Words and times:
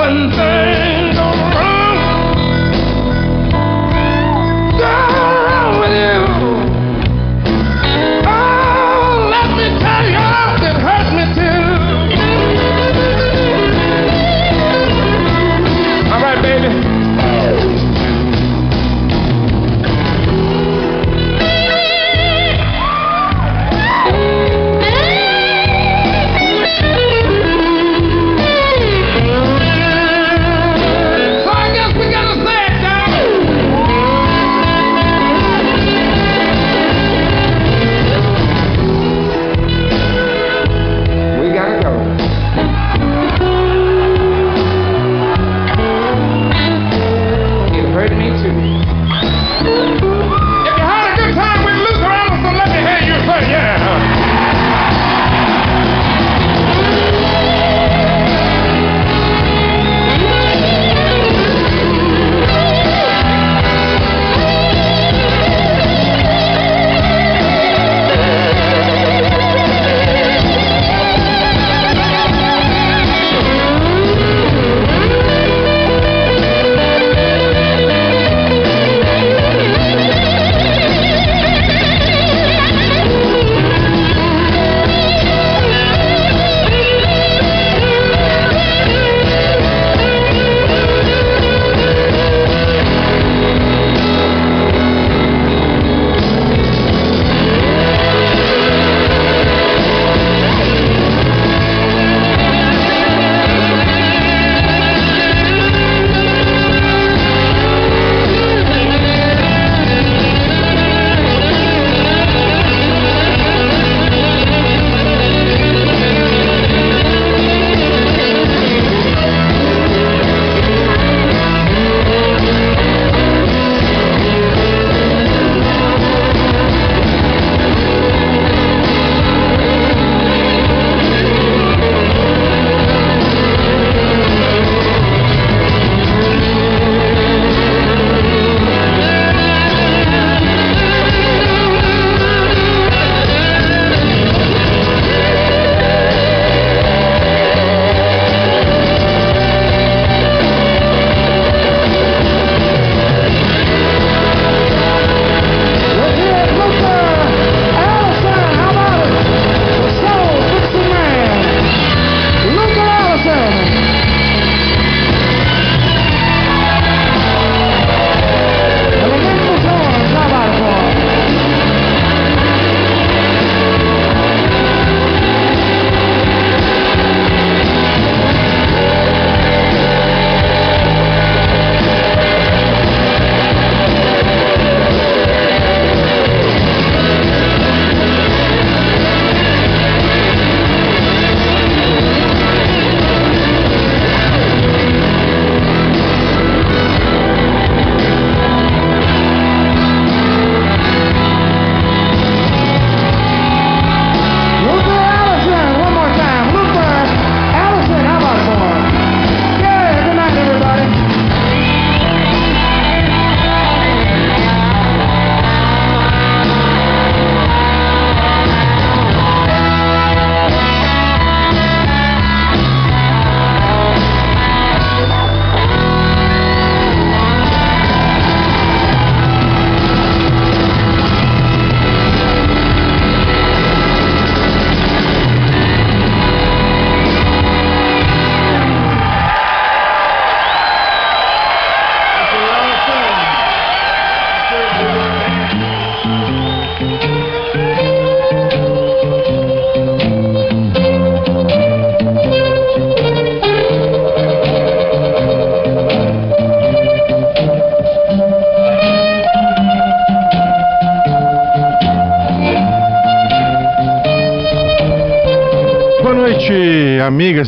one 0.00 0.30
thing 0.30 1.09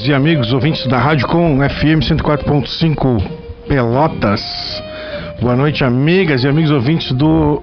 e 0.06 0.12
amigos 0.12 0.52
ouvintes 0.52 0.86
da 0.86 0.98
Rádio 0.98 1.26
Com 1.28 1.58
FM 1.58 2.02
104.5 2.02 3.22
Pelotas. 3.68 4.42
Boa 5.40 5.54
noite, 5.54 5.84
amigas 5.84 6.42
e 6.42 6.48
amigos 6.48 6.70
ouvintes 6.70 7.12
do 7.12 7.62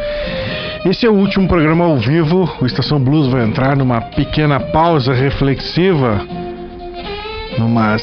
Esse 0.86 1.06
é 1.06 1.10
o 1.10 1.13
último 1.13 1.48
programa 1.48 1.84
ao 1.86 1.98
vivo. 1.98 2.50
O 2.62 2.66
Estação 2.66 3.00
Blues 3.00 3.28
vai 3.28 3.44
entrar 3.44 3.75
numa 3.75 4.00
pequena 4.00 4.60
pausa 4.60 5.13
reflexiva, 5.13 6.25
numas 7.57 8.01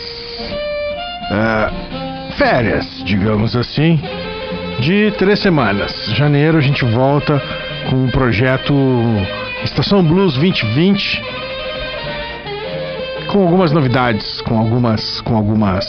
uh, 1.30 2.32
férias, 2.36 3.02
digamos 3.04 3.56
assim, 3.56 3.98
de 4.80 5.10
três 5.12 5.38
semanas. 5.40 5.92
Janeiro 6.14 6.58
a 6.58 6.60
gente 6.60 6.84
volta 6.84 7.40
com 7.88 8.04
o 8.04 8.10
projeto 8.10 8.74
Estação 9.64 10.02
Blues 10.02 10.34
2020 10.34 11.29
com 13.30 13.42
algumas 13.42 13.72
novidades, 13.72 14.40
com 14.42 14.58
algumas 14.58 15.20
com 15.22 15.36
algumas. 15.36 15.86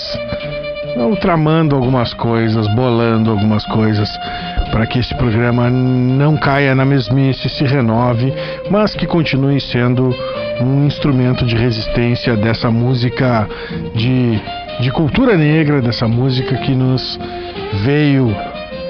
Tramando 1.19 1.75
algumas 1.75 2.13
coisas, 2.13 2.67
bolando 2.75 3.31
algumas 3.31 3.65
coisas 3.65 4.09
para 4.71 4.85
que 4.85 4.99
esse 4.99 5.13
programa 5.15 5.69
não 5.69 6.37
caia 6.37 6.75
na 6.75 6.85
mesmice, 6.85 7.49
se 7.49 7.63
renove, 7.63 8.33
mas 8.69 8.93
que 8.93 9.05
continue 9.05 9.59
sendo 9.59 10.15
um 10.61 10.85
instrumento 10.85 11.45
de 11.45 11.55
resistência 11.55 12.35
dessa 12.35 12.69
música 12.69 13.47
de, 13.95 14.39
de 14.79 14.91
cultura 14.91 15.35
negra, 15.35 15.81
dessa 15.81 16.07
música 16.07 16.55
que 16.57 16.75
nos 16.75 17.19
veio 17.83 18.35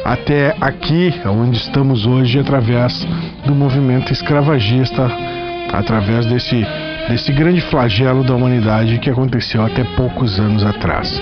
até 0.03 0.55
aqui, 0.59 1.13
onde 1.25 1.57
estamos 1.57 2.05
hoje, 2.05 2.39
através 2.39 3.07
do 3.45 3.53
movimento 3.53 4.11
escravagista, 4.11 5.09
através 5.71 6.25
desse, 6.25 6.65
desse 7.11 7.33
grande 7.33 7.59
flagelo 7.59 8.23
da 8.23 8.33
humanidade 8.33 8.97
que 8.99 9.09
aconteceu 9.09 9.65
até 9.65 9.83
poucos 9.83 10.39
anos 10.39 10.63
atrás. 10.63 11.21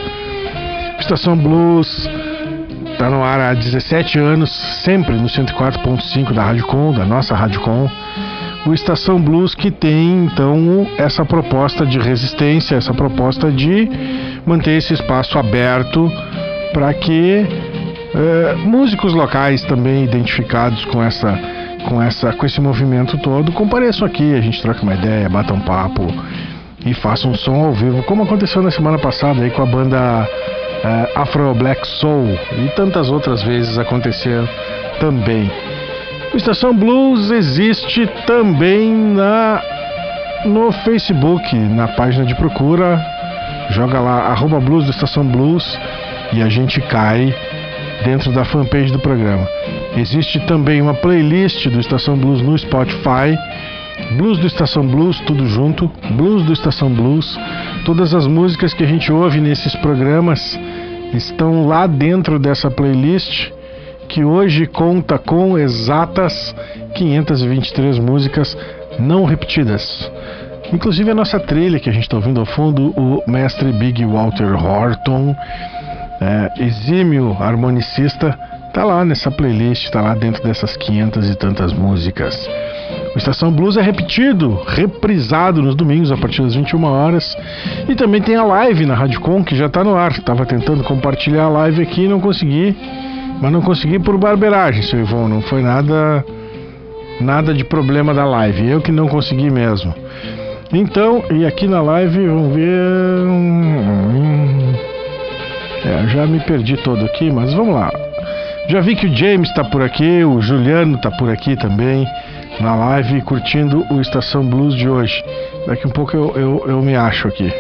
Estação 1.00 1.36
Blues 1.36 2.08
está 2.92 3.10
no 3.10 3.24
ar 3.24 3.40
há 3.40 3.54
17 3.56 4.20
anos, 4.20 4.52
sempre 4.84 5.16
no 5.16 5.26
104.5 5.26 6.32
da 6.32 6.44
Rádio 6.44 6.68
Com, 6.68 6.94
da 6.94 7.06
nossa 7.06 7.34
Rádio 7.34 7.62
Com. 7.62 7.90
O 8.68 8.74
Estação 8.74 9.20
Blues 9.20 9.56
que 9.56 9.72
tem 9.72 10.26
então 10.26 10.88
essa 10.96 11.26
proposta 11.26 11.88
de 11.88 11.98
resistência, 11.98 12.76
essa 12.76 12.94
proposta 12.94 13.52
de 13.52 13.90
manter 14.46 14.78
esse 14.78 14.94
espaço 14.94 15.40
aberto 15.40 16.12
para 16.72 16.94
que 16.94 17.48
é, 18.14 18.56
músicos 18.58 19.14
locais 19.14 19.64
também 19.64 20.04
identificados 20.04 20.86
com 20.86 21.02
essa 21.02 21.59
com 21.88 22.02
essa 22.02 22.34
com 22.34 22.46
esse 22.46 22.60
movimento 22.60 23.18
todo 23.18 23.52
compareçam 23.52 24.08
aqui, 24.08 24.36
a 24.36 24.42
gente 24.42 24.62
troca 24.62 24.82
uma 24.84 24.94
ideia, 24.94 25.30
bata 25.30 25.54
um 25.54 25.60
papo 25.60 26.08
e 26.86 26.94
faça 26.94 27.28
um 27.28 27.36
som 27.36 27.66
ao 27.66 27.74
vivo, 27.74 28.04
como 28.04 28.24
aconteceu 28.24 28.62
na 28.62 28.72
semana 28.72 28.98
passada 28.98 29.42
aí 29.42 29.50
com 29.52 29.62
a 29.62 29.66
banda 29.66 30.28
é, 30.84 31.12
Afro 31.16 31.54
Black 31.54 31.86
Soul 31.86 32.38
e 32.58 32.70
tantas 32.76 33.10
outras 33.10 33.44
vezes 33.44 33.78
aconteceram 33.78 34.48
também. 35.00 35.52
O 36.34 36.38
Estação 36.38 36.74
Blues 36.76 37.32
existe 37.32 38.08
também 38.26 38.94
na 38.94 39.62
no 40.46 40.72
Facebook, 40.72 41.54
na 41.54 41.90
página 41.90 42.26
de 42.26 42.34
procura, 42.36 43.04
joga 43.72 44.00
lá 44.00 44.28
arroba 44.28 44.60
blues 44.60 44.86
do 44.86 44.92
Estação 44.92 45.26
Blues 45.26 45.78
e 46.32 46.42
a 46.42 46.48
gente 46.48 46.80
cai 46.82 47.36
dentro 48.06 48.32
da 48.32 48.46
fanpage 48.46 48.92
do 48.92 49.00
programa. 49.00 49.59
Existe 49.96 50.40
também 50.42 50.82
uma 50.82 50.94
playlist 50.94 51.68
do 51.68 51.80
Estação 51.80 52.18
Blues 52.18 52.42
no 52.42 52.58
Spotify. 52.58 53.38
Blues 54.16 54.38
do 54.38 54.48
Estação 54.48 54.86
Blues, 54.86 55.20
tudo 55.22 55.46
junto. 55.48 55.92
Blues 56.12 56.44
do 56.44 56.54
Estação 56.54 56.90
Blues. 56.90 57.38
Todas 57.86 58.14
as 58.14 58.28
músicas 58.28 58.74
que 58.74 58.84
a 58.84 58.88
gente 58.88 59.12
ouve 59.12 59.42
nesses 59.42 59.76
programas 59.78 60.58
estão 61.14 61.68
lá 61.68 61.88
dentro 61.88 62.38
dessa 62.40 62.70
playlist, 62.70 63.52
que 64.08 64.24
hoje 64.24 64.66
conta 64.68 65.18
com 65.18 65.58
exatas 65.58 66.56
523 66.96 68.00
músicas 68.00 68.58
não 69.00 69.26
repetidas. 69.26 70.10
Inclusive 70.72 71.10
a 71.10 71.16
nossa 71.16 71.40
trilha 71.40 71.80
que 71.80 71.90
a 71.90 71.94
gente 71.94 72.04
está 72.04 72.16
ouvindo 72.16 72.40
ao 72.40 72.46
fundo, 72.46 72.94
o 72.96 73.24
mestre 73.28 73.72
Big 73.72 74.06
Walter 74.06 74.54
Horton 74.54 75.36
é, 76.22 76.64
exímio 76.64 77.36
harmonicista, 77.40 78.38
tá 78.74 78.84
lá 78.84 79.04
nessa 79.04 79.30
playlist, 79.32 79.90
tá 79.90 80.02
lá 80.02 80.16
dentro 80.16 80.44
dessas 80.44 80.76
500 80.78 81.30
e 81.30 81.36
tantas 81.36 81.74
músicas. 81.74 82.36
O 83.16 83.18
Estação 83.18 83.52
Blues 83.52 83.76
é 83.76 83.82
repetido, 83.82 84.62
reprisado 84.68 85.62
nos 85.62 85.76
domingos 85.76 86.12
a 86.12 86.18
partir 86.18 86.42
das 86.42 86.56
21 86.56 86.84
horas. 86.84 87.36
E 87.88 87.96
também 87.96 88.22
tem 88.22 88.36
a 88.36 88.44
live 88.44 88.86
na 88.86 88.94
Rádio 88.94 89.20
Com 89.20 89.44
que 89.44 89.56
já 89.56 89.66
está 89.66 89.84
no 89.84 89.96
ar. 89.96 90.18
Tava 90.22 90.46
tentando 90.46 90.84
compartilhar 90.84 91.44
a 91.44 91.50
live 91.50 91.82
aqui 91.82 92.04
e 92.04 92.08
não 92.08 92.20
consegui. 92.20 92.78
Mas 93.42 93.52
não 93.52 93.62
consegui 93.62 94.00
por 94.00 94.18
barbeiragem, 94.18 94.84
seu 94.84 95.00
Ivon. 95.00 95.28
Não 95.28 95.42
foi 95.42 95.62
nada 95.62 96.24
nada 97.20 97.54
de 97.54 97.64
problema 97.64 98.14
da 98.14 98.26
live. 98.26 98.70
Eu 98.70 98.82
que 98.82 98.92
não 98.92 99.08
consegui 99.08 99.50
mesmo. 99.50 99.94
Então, 100.72 101.24
e 101.32 101.46
aqui 101.46 101.68
na 101.68 101.82
live, 101.82 102.28
vamos 102.28 102.56
ver. 102.56 102.70
É, 105.86 106.08
já 106.10 106.28
me 106.28 106.40
perdi 106.42 106.78
todo 106.78 107.06
aqui, 107.06 107.32
mas 107.32 107.54
vamos 107.54 107.74
lá. 107.74 107.92
Já 108.70 108.82
vi 108.82 108.96
que 108.96 109.08
o 109.08 109.16
James 109.16 109.50
está 109.50 109.64
por 109.64 109.82
aqui, 109.82 110.24
o 110.24 110.40
Juliano 110.40 110.96
está 110.96 111.10
por 111.10 111.28
aqui 111.28 111.56
também, 111.56 112.06
na 112.60 112.76
live, 112.76 113.20
curtindo 113.24 113.84
o 113.90 114.00
Estação 114.00 114.46
Blues 114.46 114.76
de 114.76 114.88
hoje. 114.88 115.24
Daqui 115.66 115.88
um 115.88 115.90
pouco 115.90 116.16
eu, 116.16 116.38
eu, 116.38 116.64
eu 116.68 116.82
me 116.84 116.96
acho 116.96 117.28
aqui. 117.28 117.52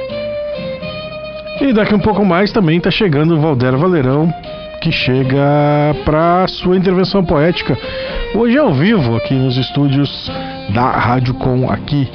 E 1.61 1.73
daqui 1.73 1.95
um 1.95 1.99
pouco 1.99 2.23
mais 2.23 2.51
também 2.51 2.77
está 2.77 2.91
chegando 2.91 3.35
o 3.35 3.41
Valdera 3.41 3.75
Valerão, 3.75 4.31
que 4.81 4.91
chega 4.91 5.95
para 6.05 6.47
sua 6.47 6.77
intervenção 6.77 7.25
poética. 7.25 7.75
Hoje 8.35 8.59
ao 8.59 8.71
vivo 8.71 9.15
aqui 9.15 9.33
nos 9.33 9.57
estúdios 9.57 10.31
da 10.75 10.91
Rádio 10.91 11.33
Com 11.33 11.71
aqui, 11.71 12.07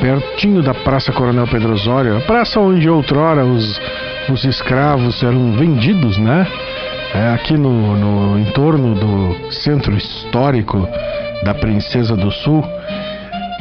pertinho 0.00 0.62
da 0.62 0.72
Praça 0.72 1.12
Coronel 1.12 1.46
Pedro 1.46 1.74
Osório, 1.74 2.16
a 2.16 2.20
praça 2.22 2.58
onde 2.58 2.88
outrora 2.88 3.44
os 3.44 3.78
os 4.28 4.44
escravos 4.44 5.22
eram 5.22 5.52
vendidos, 5.52 6.16
né? 6.18 6.46
É, 7.14 7.28
aqui 7.34 7.58
no, 7.58 7.96
no 7.96 8.38
entorno 8.38 8.94
do 8.94 9.52
centro 9.52 9.94
histórico 9.94 10.88
da 11.44 11.52
Princesa 11.52 12.16
do 12.16 12.30
Sul, 12.30 12.64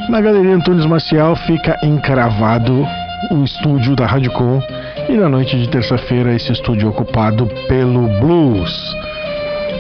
na 0.10 0.22
Galeria 0.22 0.56
Antunes 0.56 0.86
Maciel 0.86 1.36
fica 1.36 1.78
encravado 1.84 2.88
o 3.30 3.44
estúdio 3.44 3.96
da 3.96 4.06
Rádio 4.06 4.32
Com 4.32 4.62
e 5.10 5.14
na 5.14 5.28
noite 5.28 5.58
de 5.58 5.68
terça-feira 5.70 6.34
esse 6.34 6.52
estúdio 6.52 6.88
é 6.88 6.90
ocupado 6.90 7.46
pelo 7.68 8.08
Blues. 8.20 8.96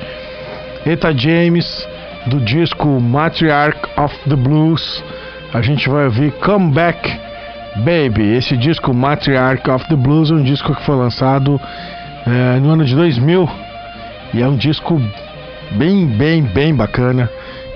Eta 0.87 1.13
James, 1.17 1.87
do 2.27 2.41
disco 2.41 2.89
Matriarch 3.01 3.79
of 3.99 4.17
the 4.29 4.37
Blues, 4.37 5.05
a 5.53 5.61
gente 5.61 5.89
vai 5.89 6.07
ouvir 6.07 6.33
Come 6.41 6.73
Back 6.73 7.21
Baby. 7.77 8.35
Esse 8.35 8.57
disco 8.57 8.95
Matriarch 8.95 9.69
of 9.71 9.87
the 9.89 9.97
Blues 9.97 10.31
é 10.31 10.35
um 10.35 10.43
disco 10.43 10.75
que 10.75 10.83
foi 10.85 10.97
lançado 10.97 11.61
é, 12.27 12.59
no 12.61 12.71
ano 12.71 12.85
de 12.85 12.95
2000 12.95 13.49
e 14.33 14.43
é 14.43 14.47
um 14.47 14.57
disco 14.57 15.01
bem, 15.73 16.07
bem, 16.07 16.43
bem 16.43 16.75
bacana. 16.75 17.29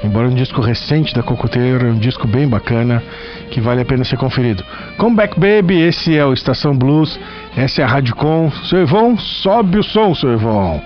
Embora 0.05 0.29
um 0.29 0.35
disco 0.35 0.61
recente 0.61 1.15
da 1.15 1.23
Cocoteiro, 1.23 1.87
um 1.87 1.99
disco 1.99 2.29
bem 2.29 2.47
bacana 2.47 3.03
que 3.51 3.59
vale 3.59 3.81
a 3.81 3.85
pena 3.87 4.05
ser 4.05 4.19
conferido. 4.19 4.63
Come 4.99 5.17
Back 5.17 5.41
Baby, 5.41 5.81
esse 5.81 6.15
é 6.15 6.25
o 6.27 6.35
Estação 6.35 6.77
Blues, 6.77 7.19
essa 7.57 7.81
é 7.81 7.85
a 7.85 7.89
Rádio 7.89 8.15
Com. 8.15 8.51
Seu 8.69 8.83
Ivon, 8.83 9.17
sobe 9.17 9.79
o 9.79 9.83
som, 9.83 10.15
seu 10.15 10.35
Ivon. 10.35 10.83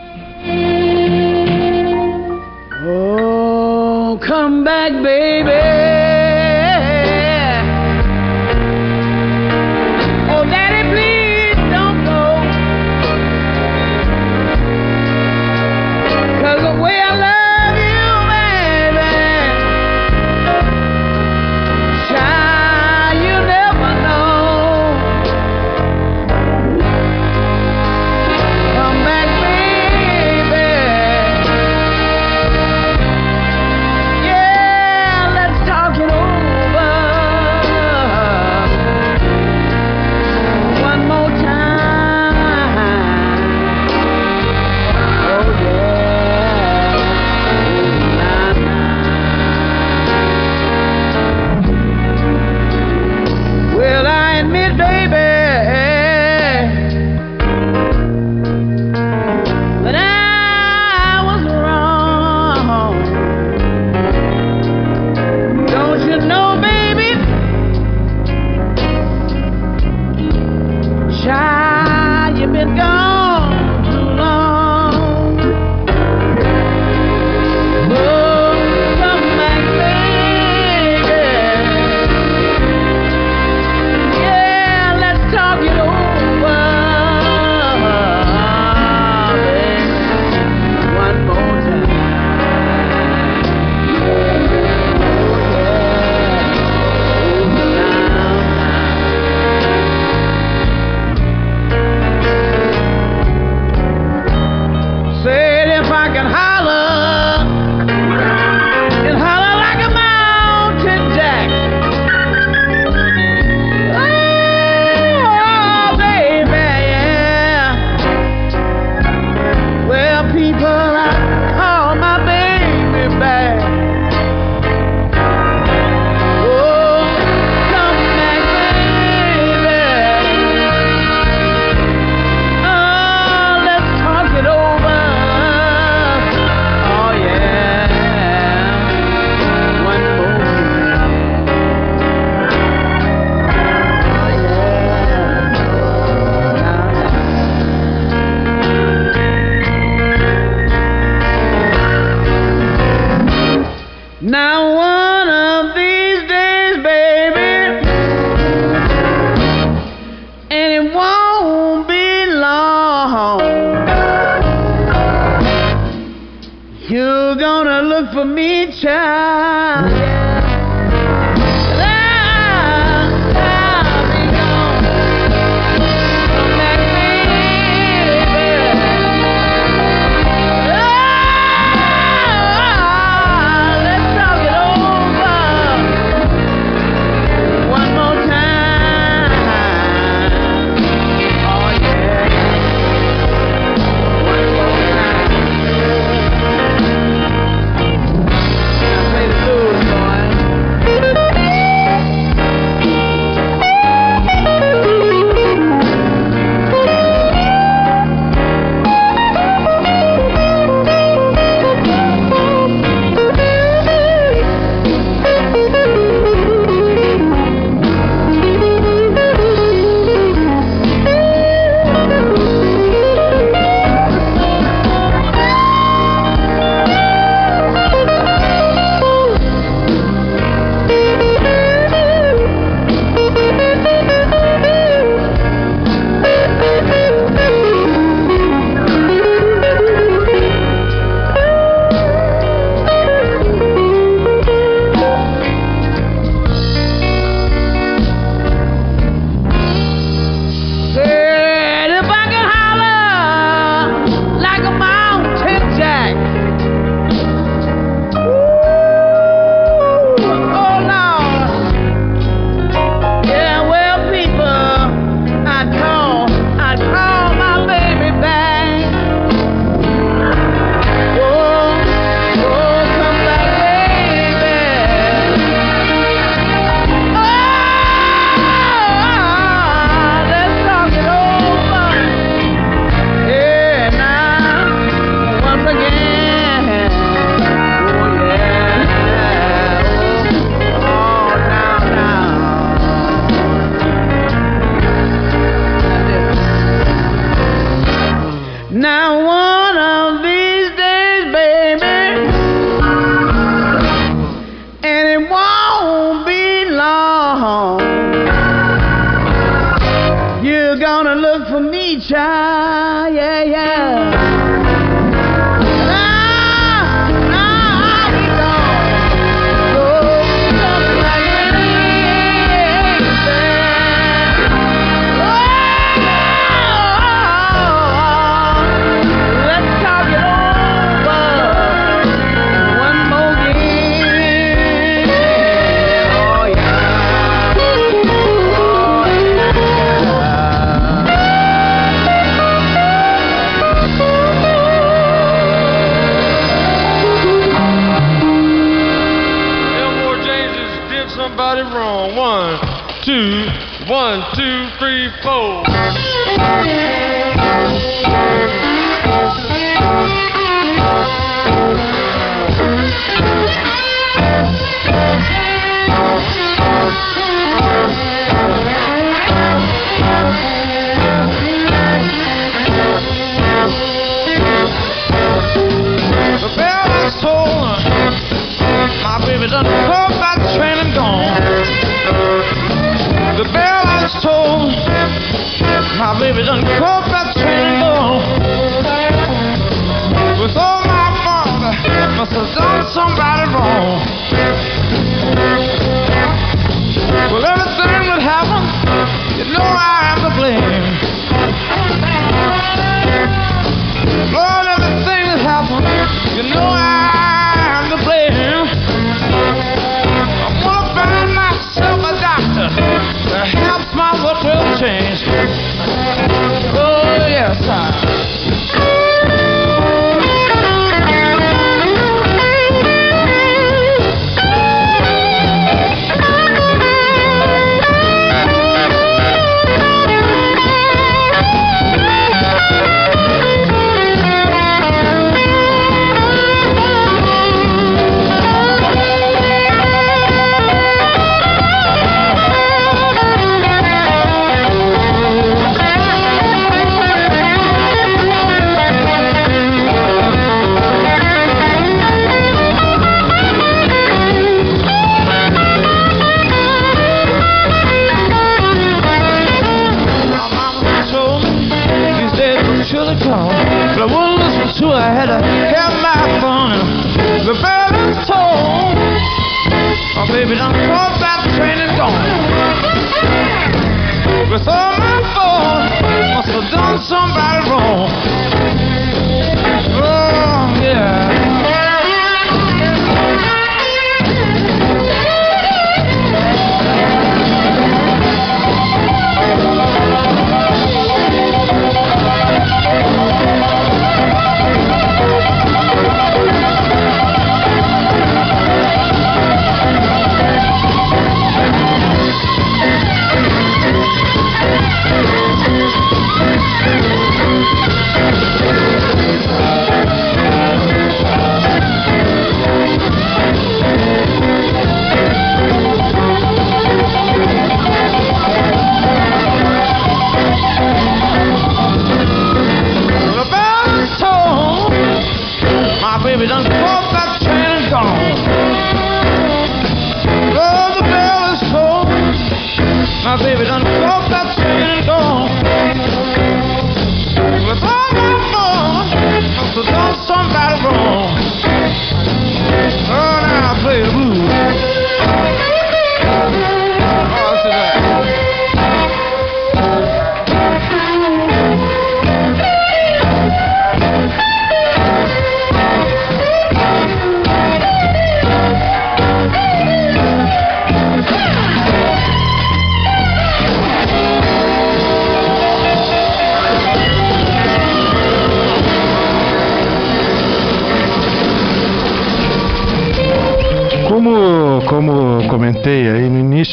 Oh, 2.87 4.18
come 4.25 4.62
back, 4.62 4.92
baby. 5.02 5.98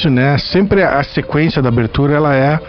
Né? 0.10 0.38
Sempre 0.38 0.84
a 0.84 1.04
sequência 1.04 1.62
da 1.62 1.70
abertura 1.70 2.16
ela 2.16 2.36
é, 2.36 2.60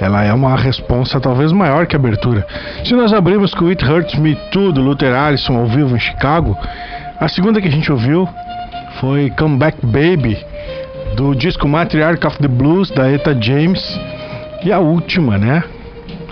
ela 0.00 0.22
é 0.24 0.32
uma 0.32 0.56
resposta 0.56 1.20
talvez 1.20 1.52
maior 1.52 1.86
que 1.86 1.94
a 1.94 1.98
abertura. 1.98 2.46
Se 2.84 2.94
nós 2.94 3.12
abrimos 3.12 3.54
com 3.54 3.66
It 3.66 3.84
Hurts 3.84 4.18
Me 4.18 4.34
Too 4.50 4.72
do 4.72 4.80
Luther 4.80 5.14
Allison 5.14 5.56
ao 5.56 5.66
vivo 5.66 5.94
em 5.94 6.00
Chicago, 6.00 6.56
a 7.18 7.28
segunda 7.28 7.60
que 7.60 7.68
a 7.68 7.70
gente 7.70 7.90
ouviu 7.90 8.28
foi 9.00 9.30
Come 9.38 9.56
Back 9.56 9.78
Baby 9.84 10.38
do 11.16 11.34
disco 11.34 11.68
Matriarch 11.68 12.26
of 12.26 12.38
the 12.38 12.48
Blues 12.48 12.90
da 12.90 13.10
Eta 13.10 13.36
James 13.40 14.00
e 14.64 14.72
a 14.72 14.78
última, 14.78 15.38
né? 15.38 15.62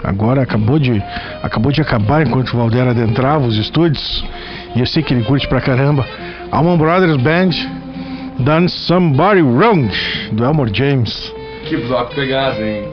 Agora 0.02 0.42
acabou 0.42 0.78
de 0.78 1.02
acabou 1.42 1.72
de 1.72 1.80
acabar 1.80 2.26
enquanto 2.26 2.50
o 2.50 2.56
Valder 2.56 2.86
adentrava 2.86 3.46
os 3.46 3.56
estúdios 3.56 4.24
e 4.74 4.80
eu 4.80 4.86
sei 4.86 5.02
que 5.02 5.12
ele 5.12 5.24
curte 5.24 5.48
pra 5.48 5.60
caramba. 5.60 6.06
Alman 6.50 6.78
Brothers 6.78 7.16
Band 7.16 7.50
Done 8.38 8.68
Somebody 8.68 9.42
Wrong 9.42 9.88
do 10.32 10.44
Elmore 10.44 10.70
James. 10.72 11.32
Que 11.64 11.76
bloco 11.76 12.14
pegado, 12.14 12.62
hein? 12.62 12.84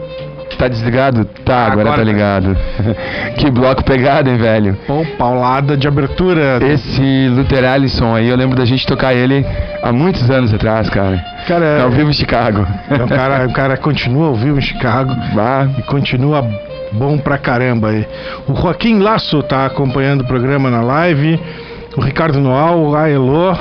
Tá 0.58 0.68
desligado? 0.68 1.26
Tá, 1.44 1.66
agora, 1.68 1.82
Agora 1.82 1.90
tá 1.92 1.96
tá. 1.98 2.04
ligado. 2.04 2.58
que 3.38 3.52
bloco 3.52 3.84
pegado, 3.84 4.30
hein, 4.30 4.38
velho? 4.38 4.78
Pô, 4.88 5.06
paulada 5.18 5.76
de 5.76 5.88
abertura. 5.88 6.60
Esse 6.66 7.28
Luther 7.30 7.64
Allison 7.66 8.16
aí, 8.16 8.30
eu 8.30 8.38
lembro 8.38 8.56
da 8.56 8.64
gente 8.66 8.86
tocar 8.88 9.14
ele 9.14 9.46
há 9.84 9.92
muitos 9.92 10.30
anos 10.30 10.54
atrás, 10.54 10.90
cara. 10.90 11.18
Cara, 11.48 11.84
Ao 11.84 11.92
vivo 11.92 12.10
em 12.10 12.14
Chicago. 12.14 12.66
é, 12.90 13.04
o 13.04 13.08
cara, 13.08 13.48
o 13.48 13.54
cara 13.54 13.78
continua 13.78 14.28
ao 14.28 14.36
vivo 14.36 14.58
em 14.58 14.62
Chicago 14.62 15.14
Bah, 15.36 15.68
e 15.78 15.82
continua 15.84 16.44
bom 16.94 17.18
pra 17.18 17.38
caramba 17.38 17.90
aí. 17.90 18.08
O 18.48 18.56
Joaquim 18.56 19.00
Laço 19.00 19.44
tá 19.44 19.66
acompanhando 19.66 20.22
o 20.22 20.28
programa 20.28 20.70
na 20.70 20.82
live. 20.82 21.40
O 21.98 22.02
Ricardo 22.02 22.40
Noal, 22.40 22.96
a 22.96 23.10
Elô. 23.10 23.54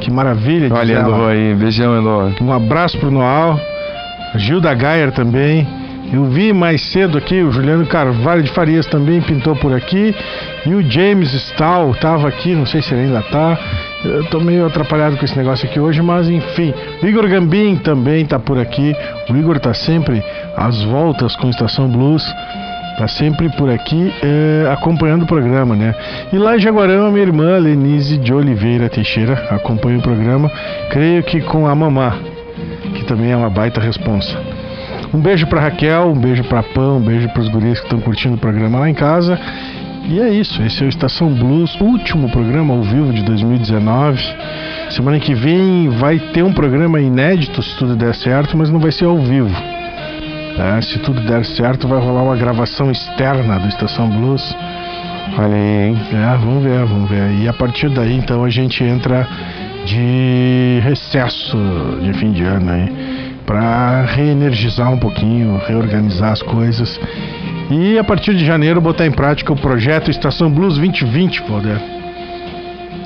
Que 0.00 0.10
maravilha. 0.10 0.68
olha, 0.72 0.94
ela. 0.94 1.30
Aí. 1.30 1.54
Beijão, 1.54 1.96
Elô. 1.96 2.30
Um 2.40 2.52
abraço 2.52 2.98
pro 2.98 3.10
Noal. 3.10 3.58
Gilda 4.36 4.72
Gayer 4.74 5.12
também. 5.12 5.66
Eu 6.12 6.24
vi 6.26 6.52
mais 6.52 6.80
cedo 6.92 7.18
aqui, 7.18 7.42
o 7.42 7.50
Juliano 7.50 7.84
Carvalho 7.86 8.42
de 8.42 8.50
Farias 8.52 8.86
também 8.86 9.20
pintou 9.20 9.56
por 9.56 9.74
aqui. 9.74 10.14
E 10.64 10.72
o 10.72 10.80
James 10.88 11.32
Stahl 11.32 11.90
estava 11.90 12.28
aqui, 12.28 12.54
não 12.54 12.64
sei 12.64 12.80
se 12.80 12.94
ele 12.94 13.04
ainda 13.04 13.22
tá. 13.22 13.58
Eu 14.04 14.24
tô 14.26 14.38
meio 14.38 14.66
atrapalhado 14.66 15.16
com 15.16 15.24
esse 15.24 15.36
negócio 15.36 15.68
aqui 15.68 15.80
hoje, 15.80 16.00
mas 16.00 16.28
enfim. 16.28 16.72
O 17.02 17.06
Igor 17.06 17.28
Gambim 17.28 17.76
também 17.76 18.24
tá 18.24 18.38
por 18.38 18.58
aqui. 18.58 18.94
O 19.28 19.36
Igor 19.36 19.58
tá 19.58 19.74
sempre 19.74 20.22
às 20.56 20.80
voltas 20.84 21.34
com 21.36 21.50
Estação 21.50 21.88
Blues. 21.88 22.24
Tá 22.98 23.06
sempre 23.06 23.50
por 23.50 23.68
aqui 23.68 24.10
eh, 24.22 24.70
acompanhando 24.72 25.24
o 25.24 25.26
programa, 25.26 25.76
né? 25.76 25.94
E 26.32 26.38
lá 26.38 26.56
em 26.56 26.60
Jaguarão, 26.60 27.06
a 27.06 27.10
minha 27.10 27.24
irmã 27.24 27.58
Lenise 27.58 28.16
de 28.16 28.32
Oliveira 28.32 28.88
Teixeira 28.88 29.34
acompanha 29.50 29.98
o 29.98 30.02
programa. 30.02 30.50
Creio 30.90 31.22
que 31.22 31.42
com 31.42 31.66
a 31.66 31.74
mamá, 31.74 32.16
que 32.94 33.04
também 33.04 33.32
é 33.32 33.36
uma 33.36 33.50
baita 33.50 33.82
responsa. 33.82 34.38
Um 35.12 35.20
beijo 35.20 35.46
pra 35.46 35.60
Raquel, 35.60 36.08
um 36.08 36.18
beijo 36.18 36.42
pra 36.44 36.62
Pão, 36.62 36.96
um 36.96 37.00
beijo 37.02 37.28
pros 37.30 37.48
guris 37.48 37.78
que 37.78 37.86
estão 37.86 38.00
curtindo 38.00 38.36
o 38.36 38.38
programa 38.38 38.80
lá 38.80 38.88
em 38.88 38.94
casa. 38.94 39.38
E 40.08 40.18
é 40.18 40.30
isso, 40.30 40.62
esse 40.62 40.82
é 40.82 40.86
o 40.86 40.88
Estação 40.88 41.28
Blues, 41.28 41.78
último 41.80 42.30
programa 42.30 42.72
ao 42.72 42.80
vivo 42.80 43.12
de 43.12 43.22
2019. 43.24 44.22
Semana 44.90 45.20
que 45.20 45.34
vem 45.34 45.90
vai 45.90 46.18
ter 46.18 46.42
um 46.42 46.52
programa 46.52 46.98
inédito 46.98 47.62
se 47.62 47.76
tudo 47.76 47.94
der 47.94 48.14
certo, 48.14 48.56
mas 48.56 48.70
não 48.70 48.80
vai 48.80 48.92
ser 48.92 49.04
ao 49.04 49.18
vivo. 49.18 49.75
É, 50.58 50.80
se 50.80 50.98
tudo 51.00 51.20
der 51.20 51.44
certo, 51.44 51.86
vai 51.86 52.00
rolar 52.00 52.22
uma 52.22 52.36
gravação 52.36 52.90
externa 52.90 53.58
do 53.58 53.68
Estação 53.68 54.08
Blues. 54.08 54.56
Olha 55.38 55.54
aí, 55.54 55.88
hein? 55.88 55.98
É, 56.12 56.36
vamos 56.38 56.64
ver, 56.64 56.84
vamos 56.86 57.10
ver. 57.10 57.30
E 57.42 57.48
a 57.48 57.52
partir 57.52 57.90
daí, 57.90 58.16
então, 58.16 58.42
a 58.42 58.48
gente 58.48 58.82
entra 58.82 59.28
de 59.84 60.80
recesso 60.82 61.58
de 62.02 62.12
fim 62.14 62.32
de 62.32 62.42
ano 62.42 62.70
aí, 62.70 63.36
para 63.44 64.02
reenergizar 64.06 64.90
um 64.90 64.98
pouquinho, 64.98 65.60
reorganizar 65.66 66.32
as 66.32 66.42
coisas. 66.42 66.98
E 67.70 67.98
a 67.98 68.04
partir 68.04 68.34
de 68.34 68.44
janeiro 68.44 68.80
botar 68.80 69.06
em 69.06 69.12
prática 69.12 69.52
o 69.52 69.56
projeto 69.56 70.10
Estação 70.10 70.50
Blues 70.50 70.76
2020, 70.76 71.42
poder. 71.42 71.80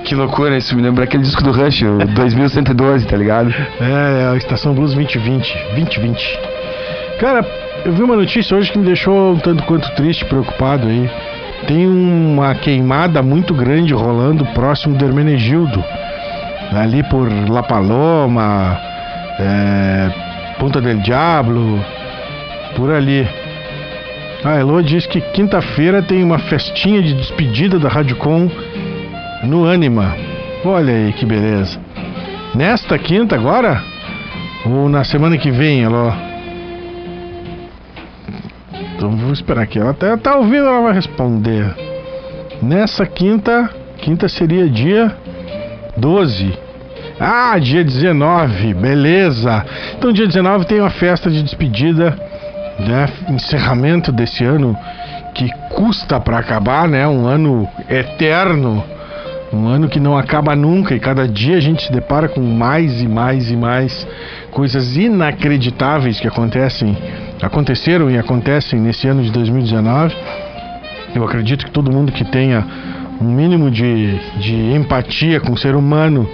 Que 0.05 0.15
loucura, 0.15 0.57
isso 0.57 0.75
me 0.77 0.83
lembra 0.83 1.05
aquele 1.05 1.23
disco 1.23 1.43
do 1.43 1.51
Rush, 1.51 1.83
o 1.83 1.99
2112, 2.15 3.07
tá 3.07 3.17
ligado? 3.17 3.53
É, 3.81 4.23
é 4.23 4.33
a 4.33 4.37
Estação 4.37 4.73
Blues 4.73 4.95
2020, 4.95 5.53
2020. 5.75 6.60
Cara, 7.21 7.45
eu 7.85 7.93
vi 7.93 8.03
uma 8.03 8.17
notícia 8.17 8.57
hoje 8.57 8.73
que 8.73 8.79
me 8.79 8.87
deixou 8.87 9.35
um 9.35 9.39
tanto 9.39 9.63
quanto 9.65 9.95
triste, 9.95 10.25
preocupado 10.25 10.89
aí. 10.89 11.11
Tem 11.67 11.87
uma 11.87 12.55
queimada 12.55 13.23
muito 13.23 13.53
grande 13.53 13.93
rolando 13.93 14.47
próximo 14.55 14.97
do 14.97 15.05
Hermenegildo. 15.05 15.85
Ali 16.73 17.03
por 17.03 17.29
La 17.51 17.63
Paloma, 17.63 18.81
é, 19.39 20.11
Punta 20.59 20.81
del 20.81 20.97
Diablo, 21.01 21.85
por 22.75 22.91
ali. 22.91 23.29
A 24.43 24.55
Elo 24.55 24.83
diz 24.83 25.05
que 25.05 25.21
quinta-feira 25.21 26.01
tem 26.01 26.25
uma 26.25 26.39
festinha 26.39 27.03
de 27.03 27.13
despedida 27.13 27.79
da 27.79 27.91
Radiocom 27.91 28.49
no 29.45 29.69
Anima. 29.69 30.17
Olha 30.65 30.95
aí 30.95 31.13
que 31.13 31.27
beleza. 31.27 31.79
Nesta 32.55 32.99
quinta 32.99 33.35
agora? 33.35 33.83
Ou 34.65 34.89
na 34.89 35.05
semana 35.05 35.37
que 35.37 35.51
vem, 35.51 35.83
Elo? 35.83 36.30
Então 39.01 39.17
vou 39.17 39.33
esperar 39.33 39.63
aqui. 39.63 39.79
Ela 39.79 39.95
tá, 39.95 40.15
tá 40.19 40.37
ouvindo, 40.37 40.67
ela 40.67 40.83
vai 40.83 40.93
responder. 40.93 41.75
Nessa 42.61 43.07
quinta, 43.07 43.71
quinta 43.97 44.29
seria 44.29 44.69
dia 44.69 45.17
12. 45.97 46.53
Ah, 47.19 47.59
dia 47.59 47.83
19, 47.83 48.75
beleza. 48.75 49.65
Então 49.97 50.13
dia 50.13 50.27
19 50.27 50.67
tem 50.67 50.81
uma 50.81 50.91
festa 50.91 51.31
de 51.31 51.43
despedida, 51.43 52.15
né? 52.79 53.09
Encerramento 53.31 54.13
desse 54.13 54.45
ano 54.45 54.77
que 55.35 55.49
custa 55.71 56.21
para 56.21 56.39
acabar, 56.39 56.87
né? 56.87 57.09
Um 57.09 57.27
ano 57.27 57.67
eterno 57.89 58.85
Um 59.51 59.67
ano 59.67 59.89
que 59.89 59.99
não 59.99 60.17
acaba 60.17 60.55
nunca 60.55 60.95
e 60.95 61.01
cada 61.01 61.27
dia 61.27 61.57
a 61.57 61.61
gente 61.61 61.85
se 61.85 61.91
depara 61.91 62.29
com 62.29 62.43
mais 62.43 63.01
e 63.01 63.09
mais 63.09 63.51
e 63.51 63.57
mais 63.57 64.07
coisas 64.51 64.95
inacreditáveis 64.95 66.21
que 66.21 66.29
acontecem, 66.29 66.97
aconteceram 67.43 68.11
e 68.11 68.19
acontecem 68.19 68.81
nesse 68.81 69.09
ano 69.09 69.23
de 69.23 69.31
2019. 69.31 70.15
Eu 71.15 71.25
acredito 71.25 71.65
que 71.65 71.71
todo 71.71 71.91
mundo 71.91 72.13
que 72.13 72.25
tenha 72.25 72.67
um 73.21 73.25
mínimo 73.25 73.71
de, 73.71 74.19
de 74.39 74.55
empatia 74.75 75.41
com 75.41 75.53
o 75.53 75.57
ser 75.57 75.75
humano 75.75 76.29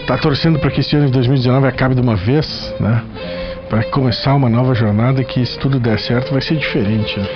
está 0.00 0.18
torcendo 0.18 0.58
para 0.58 0.70
que 0.70 0.80
esse 0.80 0.94
ano 0.96 1.06
de 1.06 1.12
2019 1.12 1.66
acabe 1.66 1.94
de 1.94 2.00
uma 2.00 2.16
vez, 2.16 2.74
né? 2.80 3.02
Para 3.68 3.84
começar 3.84 4.34
uma 4.34 4.48
nova 4.48 4.74
jornada 4.74 5.22
que, 5.22 5.46
se 5.46 5.58
tudo 5.58 5.78
der 5.78 5.98
certo, 6.00 6.32
vai 6.32 6.42
ser 6.42 6.56
diferente. 6.56 7.18
Né? 7.18 7.26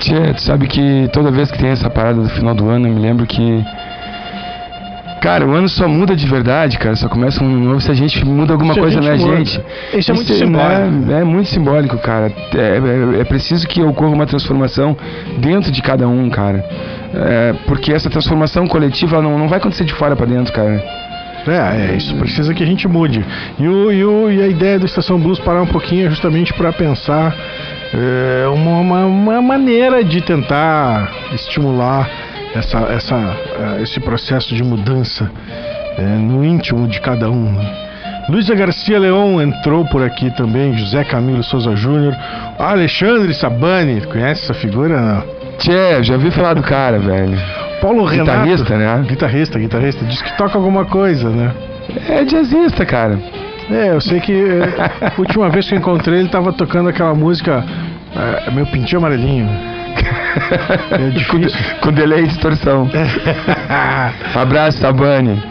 Tchê, 0.00 0.34
tu 0.34 0.42
sabe 0.42 0.66
que 0.66 1.08
toda 1.12 1.30
vez 1.30 1.50
que 1.50 1.58
tem 1.58 1.70
essa 1.70 1.88
parada 1.88 2.20
do 2.22 2.28
final 2.28 2.54
do 2.54 2.68
ano, 2.68 2.86
eu 2.88 2.94
me 2.94 3.00
lembro 3.00 3.26
que. 3.26 3.64
Cara, 5.20 5.46
o 5.46 5.52
ano 5.52 5.68
só 5.68 5.86
muda 5.86 6.16
de 6.16 6.26
verdade, 6.26 6.78
cara. 6.78 6.96
Só 6.96 7.08
começa 7.08 7.42
um 7.44 7.46
ano 7.46 7.60
novo 7.60 7.80
se 7.80 7.90
a 7.90 7.94
gente 7.94 8.24
muda 8.24 8.54
alguma 8.54 8.72
Se 8.74 8.80
coisa 8.80 9.02
gente 9.02 9.10
na 9.10 9.16
muda. 9.26 9.36
gente. 9.36 9.60
Isso 9.94 10.10
é 10.10 10.14
muito 10.14 10.32
simbólico. 10.32 11.12
É, 11.12 11.20
é 11.20 11.24
muito 11.24 11.48
simbólico, 11.50 11.98
cara. 11.98 12.32
É, 12.54 13.16
é- 13.18 13.20
é 13.20 13.24
preciso 13.24 13.68
que 13.68 13.82
ocorra 13.82 14.10
uma 14.14 14.26
transformação 14.26 14.96
dentro 15.38 15.70
de 15.70 15.82
cada 15.82 16.08
um, 16.08 16.30
cara. 16.30 16.64
É, 17.14 17.54
porque 17.66 17.92
essa 17.92 18.08
transformação 18.08 18.66
coletiva 18.66 19.20
não, 19.20 19.38
não 19.38 19.46
vai 19.48 19.58
acontecer 19.58 19.84
de 19.84 19.92
fora 19.92 20.16
pra 20.16 20.24
dentro, 20.26 20.52
cara. 20.54 20.82
É, 21.46 21.92
é, 21.92 21.96
isso 21.96 22.14
precisa 22.16 22.52
que 22.54 22.62
a 22.62 22.66
gente 22.66 22.86
mude. 22.88 23.24
E, 23.58 23.66
o, 23.68 23.90
e, 23.92 24.04
o- 24.04 24.30
e 24.30 24.42
a 24.42 24.46
ideia 24.46 24.78
do 24.78 24.86
Estação 24.86 25.18
Blues 25.18 25.38
parar 25.38 25.62
um 25.62 25.66
pouquinho 25.66 26.06
é 26.06 26.10
justamente 26.10 26.52
para 26.54 26.72
pensar 26.72 27.34
é, 27.92 28.46
uma, 28.48 28.78
uma, 28.78 29.04
uma 29.06 29.42
maneira 29.42 30.04
de 30.04 30.20
tentar 30.20 31.10
estimular 31.34 32.08
essa, 32.54 32.78
essa, 32.92 33.16
eh, 33.16 33.82
esse 33.82 34.00
processo 34.00 34.54
de 34.54 34.62
mudança 34.62 35.30
é, 35.96 36.02
no 36.02 36.44
íntimo 36.44 36.88
de 36.88 37.00
cada 37.00 37.30
um. 37.30 37.52
né? 37.52 37.90
Luísa 38.28 38.54
Garcia 38.54 38.98
Leon 38.98 39.40
entrou 39.40 39.84
por 39.86 40.02
aqui 40.02 40.30
também, 40.36 40.76
José 40.76 41.02
Camilo 41.04 41.42
Souza 41.42 41.74
Júnior, 41.74 42.14
Alexandre 42.58 43.34
Sabani, 43.34 44.00
conhece 44.02 44.44
essa 44.44 44.54
figura? 44.54 45.00
Não? 45.00 45.40
Tchê, 45.58 46.02
já 46.02 46.14
ouvi 46.14 46.30
falar 46.30 46.54
do 46.54 46.62
cara, 46.62 46.98
velho. 46.98 47.36
Paulo 47.80 48.04
Renato. 48.04 48.30
Guitarrista, 48.30 48.76
né? 48.76 49.04
Guitarrista, 49.06 49.58
guitarrista. 49.58 50.04
Diz 50.04 50.22
que 50.22 50.36
toca 50.36 50.56
alguma 50.56 50.84
coisa, 50.84 51.28
né? 51.28 51.52
É 52.08 52.24
jazzista, 52.24 52.86
cara. 52.86 53.18
É, 53.70 53.90
eu 53.90 54.00
sei 54.00 54.20
que 54.20 54.32
é, 54.32 55.06
a 55.06 55.12
última 55.18 55.48
vez 55.48 55.68
que 55.68 55.74
eu 55.74 55.78
encontrei 55.78 56.20
ele 56.20 56.28
tava 56.28 56.52
tocando 56.52 56.88
aquela 56.88 57.14
música 57.14 57.64
é, 58.14 58.50
Meu 58.50 58.66
Pintinho 58.66 58.98
Amarelinho. 58.98 59.48
É 60.92 61.10
difícil. 61.14 61.58
com, 61.80 61.92
delay 61.92 62.24
e 62.24 62.26
distorção. 62.26 62.88
Abraço, 64.34 64.78
Sabani. 64.78 65.42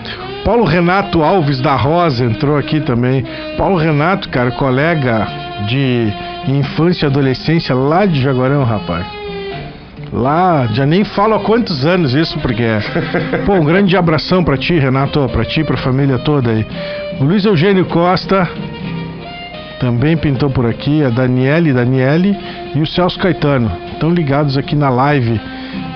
Paulo 0.43 0.63
Renato 0.63 1.21
Alves 1.21 1.59
da 1.61 1.75
Rosa 1.75 2.25
entrou 2.25 2.57
aqui 2.57 2.79
também. 2.79 3.23
Paulo 3.57 3.77
Renato, 3.77 4.29
cara, 4.29 4.51
colega 4.51 5.27
de 5.67 6.11
infância 6.47 7.05
e 7.05 7.07
adolescência 7.07 7.75
lá 7.75 8.05
de 8.05 8.21
Jaguarão, 8.21 8.63
rapaz. 8.63 9.05
Lá, 10.11 10.67
já 10.73 10.87
nem 10.87 11.03
falo 11.03 11.35
há 11.35 11.39
quantos 11.39 11.85
anos 11.85 12.15
isso, 12.15 12.39
porque 12.39 12.63
é. 12.63 12.79
Pô, 13.45 13.53
um 13.53 13.65
grande 13.65 13.95
abração 13.95 14.43
pra 14.43 14.57
ti, 14.57 14.79
Renato, 14.79 15.27
pra 15.31 15.45
ti, 15.45 15.63
pra 15.63 15.77
família 15.77 16.17
toda 16.17 16.49
aí. 16.49 16.65
O 17.19 17.25
Luiz 17.25 17.45
Eugênio 17.45 17.85
Costa 17.85 18.49
também 19.79 20.17
pintou 20.17 20.49
por 20.49 20.65
aqui, 20.65 21.03
a 21.03 21.09
Daniele, 21.09 21.73
Daniele 21.73 22.35
e 22.73 22.81
o 22.81 22.87
Celso 22.87 23.19
Caetano. 23.19 23.71
Estão 23.99 24.11
ligados 24.11 24.57
aqui 24.57 24.77
na 24.77 24.89
live 24.89 25.41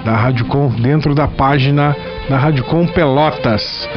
da 0.04 0.12
Rádio 0.12 0.44
Com, 0.48 0.68
dentro 0.68 1.16
da 1.16 1.26
página 1.26 1.96
da 2.28 2.38
Rádio 2.38 2.66
Com 2.66 2.86
Pelotas. 2.86 3.90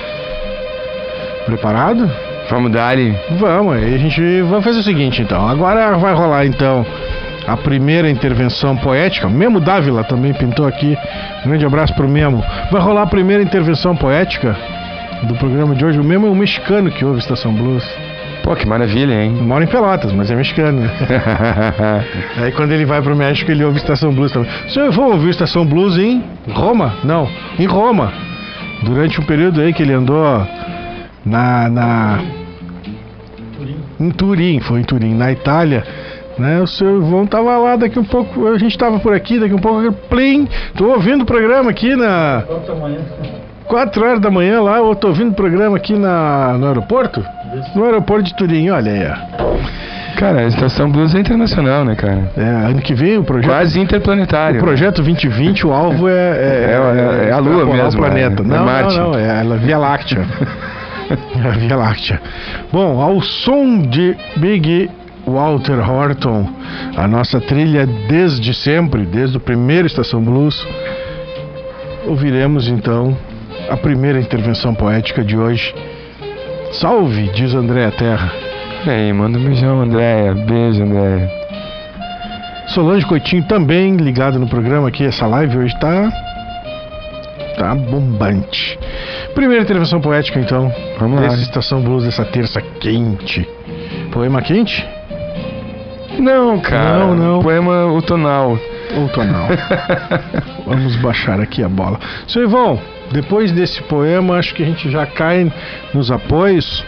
Preparado? 1.45 2.09
Vamos 2.49 2.71
dar 2.71 2.91
ali. 2.91 3.19
Vamos, 3.33 3.75
aí 3.75 3.97
a 3.97 3.99
gente 3.99 4.43
vai 4.43 4.63
fazer 4.63 4.79
o 4.79 4.83
seguinte 4.85 5.23
então. 5.23 5.49
Agora 5.49 5.99
vai 5.99 6.15
rolar 6.15 6.47
então 6.47 6.87
a 7.49 7.57
primeira 7.57 8.09
intervenção 8.09 8.77
poética. 8.77 9.29
Memo 9.29 9.59
Dávila 9.59 10.05
também 10.05 10.33
pintou 10.33 10.69
aqui. 10.69 10.97
Um 11.45 11.49
grande 11.49 11.67
abraço 11.67 11.93
pro 11.95 12.09
Memo. 12.09 12.45
Vai 12.71 12.81
rolar 12.81 13.03
a 13.03 13.09
primeira 13.09 13.43
intervenção 13.43 13.97
poética 13.97 14.57
do 15.25 15.35
programa 15.35 15.75
de 15.75 15.85
hoje. 15.85 15.99
O 15.99 16.05
Memo 16.05 16.29
é 16.29 16.31
um 16.31 16.37
mexicano 16.37 16.93
que 16.93 17.05
ouve 17.05 17.19
Estação 17.19 17.53
Blues. 17.53 17.85
Pô, 18.47 18.55
que 18.55 18.65
maravilha, 18.65 19.13
hein? 19.13 19.33
Mora 19.33 19.65
em 19.65 19.67
Pelotas, 19.67 20.13
mas 20.13 20.31
é 20.31 20.37
mexicano. 20.37 20.83
né? 20.83 20.89
Aí 22.39 22.53
quando 22.53 22.71
ele 22.71 22.85
vai 22.85 23.03
pro 23.03 23.17
México, 23.17 23.51
ele 23.51 23.65
ouve 23.65 23.79
Estação 23.79 24.15
Blues 24.15 24.31
também. 24.31 24.49
Senhor, 24.69 24.87
eu 24.87 24.93
vou 24.93 25.11
ouvir 25.11 25.31
Estação 25.31 25.67
Blues 25.67 25.99
em 25.99 26.23
Roma? 26.53 26.95
Não, 27.03 27.29
em 27.59 27.67
Roma. 27.67 28.13
Durante 28.85 29.21
um 29.21 29.25
período 29.25 29.61
aí 29.61 29.73
que 29.73 29.83
ele 29.83 29.93
andou 29.93 30.47
na. 31.25 31.69
na 31.69 32.21
em 33.99 34.11
Turim, 34.11 34.61
foi 34.61 34.79
em 34.79 34.85
Turim, 34.85 35.13
na 35.13 35.33
Itália. 35.33 35.83
Né, 36.39 36.61
o 36.61 36.69
seu 36.69 36.99
Ivon 36.99 37.27
tava 37.27 37.57
lá, 37.59 37.75
daqui 37.75 37.99
um 37.99 38.05
pouco, 38.05 38.47
a 38.47 38.59
gente 38.59 38.79
tava 38.79 39.01
por 39.01 39.13
aqui, 39.13 39.41
daqui 39.41 39.55
um 39.55 39.59
pouco, 39.59 39.91
plim, 40.09 40.47
tô 40.77 40.91
ouvindo 40.91 41.23
o 41.23 41.27
programa 41.27 41.71
aqui 41.71 41.97
na. 41.97 42.45
4 43.67 44.05
horas 44.05 44.21
da 44.21 44.31
manhã 44.31 44.61
lá, 44.61 44.77
eu 44.77 44.95
tô 44.95 45.09
ouvindo 45.09 45.33
o 45.33 45.35
programa 45.35 45.77
aqui 45.77 45.95
na, 45.95 46.57
no 46.59 46.69
aeroporto? 46.69 47.25
No 47.75 47.85
aeroporto 47.85 48.25
de 48.25 48.35
Turim, 48.35 48.71
olha 48.71 48.93
aí, 48.93 49.07
ó. 49.07 49.57
Cara, 50.17 50.41
a 50.41 50.47
Estação 50.47 50.91
Blues 50.91 51.15
é 51.15 51.21
internacional, 51.21 51.85
né, 51.85 51.95
cara? 51.95 52.31
É, 52.37 52.41
ano 52.71 52.81
que 52.81 52.95
vem 52.95 53.19
o 53.19 53.25
projeto. 53.25 53.51
Quase 53.51 53.79
interplanetário. 53.79 54.59
O 54.61 54.63
projeto 54.65 54.97
2020, 55.03 55.67
o 55.67 55.73
alvo 55.73 56.09
é. 56.09 56.13
É- 56.13 57.27
é- 57.27 57.29
é 57.29 57.33
a 57.33 57.39
Lua 57.39 57.53
extrapolar 57.53 57.85
mesmo, 57.85 58.01
O 58.01 58.03
planeta. 58.03 58.43
é- 58.43 58.47
é 58.47 58.49
não, 58.49 58.65
Marte. 58.65 58.97
não, 58.99 59.11
não, 59.13 59.19
é 59.19 59.31
a 59.41 59.57
Via 59.57 59.77
Láctea. 59.79 60.25
é 61.45 61.49
a 61.49 61.51
Via 61.53 61.77
Láctea. 61.77 62.21
Bom, 62.73 62.99
ao 63.01 63.21
som 63.21 63.83
de 63.83 64.17
Big 64.37 64.91
Walter 65.27 65.79
Horton, 65.87 66.49
a 66.97 67.07
nossa 67.07 67.39
trilha 67.39 67.87
desde 68.09 68.55
sempre, 68.55 69.05
desde 69.05 69.37
o 69.37 69.41
primeiro 69.41 69.87
Estação 69.87 70.23
Blues, 70.23 70.67
ouviremos 72.07 72.69
então 72.69 73.15
a 73.69 73.77
primeira 73.77 74.19
intervenção 74.19 74.75
poética 74.75 75.23
de 75.23 75.37
hoje. 75.37 75.75
Salve, 76.73 77.31
diz 77.35 77.55
Andréa 77.55 77.91
Terra. 77.93 78.33
E 78.85 78.91
aí, 78.91 79.13
manda 79.13 79.39
um 79.39 79.45
beijão, 79.45 79.81
Andréia. 79.81 80.35
Beijo, 80.35 80.83
Andréia. 80.83 81.31
Solange 82.69 83.07
Coitinho 83.07 83.45
também 83.45 83.97
ligado 83.97 84.39
no 84.39 84.47
programa 84.47 84.89
aqui. 84.89 85.05
Essa 85.05 85.27
live 85.27 85.59
hoje 85.59 85.79
tá. 85.79 86.13
tá 87.57 87.75
bombante. 87.75 88.79
Primeira 89.35 89.63
intervenção 89.63 90.01
poética, 90.01 90.39
então. 90.39 90.73
Vamos 90.99 91.21
lá. 91.21 91.29
Dessa 91.29 91.43
Estação 91.43 91.81
Blues 91.81 92.05
dessa 92.05 92.25
terça 92.25 92.61
quente. 92.61 93.49
Poema 94.13 94.43
quente? 94.43 94.87
Não, 96.19 96.59
cara. 96.59 96.99
Não, 96.99 97.15
não. 97.15 97.43
Poema 97.43 97.87
o 97.87 98.03
tonal. 98.87 99.03
Ou 99.03 99.09
tonal? 99.09 99.49
Vamos 100.67 100.97
baixar 100.97 101.41
aqui 101.41 101.63
a 101.63 101.69
bola. 101.69 101.99
Seu 102.27 102.45
Ivon, 102.45 102.79
depois 103.13 103.53
desse 103.53 103.83
poema, 103.85 104.37
acho 104.37 104.55
que 104.55 104.63
a 104.63 104.67
gente 104.67 104.91
já 104.91 105.07
cai 105.07 105.53
nos 105.95 106.11
apoios 106.11 106.85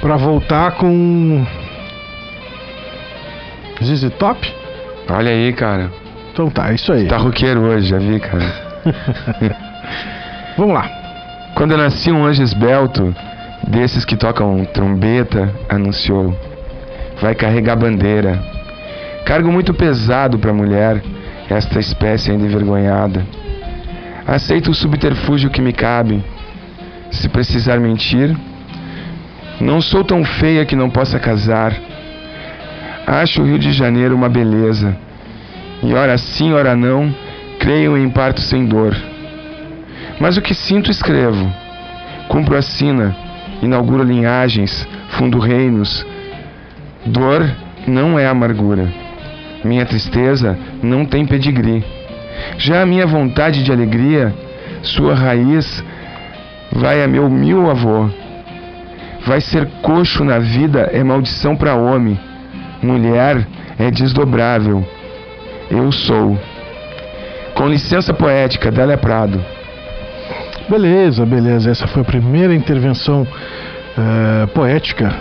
para 0.00 0.16
voltar 0.16 0.72
com. 0.72 1.46
ZZ 3.82 4.10
Top? 4.18 4.54
Olha 5.08 5.30
aí, 5.30 5.52
cara. 5.52 5.90
Então 6.32 6.50
tá, 6.50 6.70
é 6.70 6.74
isso 6.74 6.92
aí. 6.92 7.06
Tá 7.06 7.16
roqueiro 7.16 7.60
hoje, 7.62 7.88
já 7.88 7.98
vi, 7.98 8.20
cara. 8.20 8.44
Vamos 10.56 10.74
lá. 10.74 10.88
Quando 11.54 11.72
eu 11.72 11.78
nasci, 11.78 12.10
um 12.10 12.24
anjo 12.24 12.42
esbelto, 12.42 13.14
desses 13.66 14.04
que 14.04 14.16
tocam 14.16 14.64
trombeta, 14.66 15.52
anunciou: 15.68 16.34
Vai 17.20 17.34
carregar 17.34 17.76
bandeira. 17.76 18.38
Cargo 19.24 19.50
muito 19.52 19.74
pesado 19.74 20.38
pra 20.38 20.52
mulher, 20.52 21.02
esta 21.54 21.78
espécie 21.78 22.30
ainda 22.30 22.44
envergonhada. 22.44 23.26
Aceito 24.26 24.70
o 24.70 24.74
subterfúgio 24.74 25.50
que 25.50 25.60
me 25.60 25.72
cabe. 25.72 26.22
Se 27.10 27.28
precisar 27.28 27.80
mentir, 27.80 28.36
não 29.60 29.80
sou 29.80 30.04
tão 30.04 30.24
feia 30.24 30.64
que 30.64 30.76
não 30.76 30.88
possa 30.88 31.18
casar. 31.18 31.74
Acho 33.06 33.42
o 33.42 33.44
Rio 33.44 33.58
de 33.58 33.72
Janeiro 33.72 34.14
uma 34.14 34.28
beleza. 34.28 34.96
E 35.82 35.92
ora 35.92 36.16
sim, 36.16 36.52
ora 36.52 36.76
não, 36.76 37.12
creio 37.58 37.96
em 37.96 38.08
parto 38.08 38.40
sem 38.40 38.64
dor. 38.64 38.96
Mas 40.20 40.36
o 40.36 40.42
que 40.42 40.54
sinto, 40.54 40.90
escrevo. 40.90 41.52
Cumpro 42.28 42.56
a 42.56 42.62
sina, 42.62 43.16
inauguro 43.60 44.04
linhagens, 44.04 44.86
fundo 45.10 45.38
reinos. 45.38 46.06
Dor 47.04 47.50
não 47.86 48.18
é 48.18 48.26
amargura. 48.26 49.09
Minha 49.64 49.84
tristeza 49.84 50.58
não 50.82 51.04
tem 51.04 51.26
pedigree. 51.26 51.84
Já 52.56 52.82
a 52.82 52.86
minha 52.86 53.06
vontade 53.06 53.62
de 53.62 53.70
alegria, 53.70 54.34
sua 54.82 55.14
raiz 55.14 55.84
vai 56.72 57.02
a 57.02 57.08
meu 57.08 57.28
mil 57.28 57.70
avô. 57.70 58.08
Vai 59.26 59.40
ser 59.40 59.66
coxo 59.82 60.24
na 60.24 60.38
vida 60.38 60.88
é 60.92 61.04
maldição 61.04 61.54
para 61.54 61.74
homem. 61.74 62.18
Mulher 62.82 63.46
é 63.78 63.90
desdobrável. 63.90 64.86
Eu 65.70 65.92
sou. 65.92 66.38
Com 67.54 67.68
licença 67.68 68.14
poética, 68.14 68.70
Dália 68.70 68.96
Prado. 68.96 69.44
Beleza, 70.68 71.26
beleza. 71.26 71.70
Essa 71.70 71.86
foi 71.86 72.00
a 72.00 72.04
primeira 72.04 72.54
intervenção 72.54 73.22
uh, 73.22 74.46
poética 74.48 75.14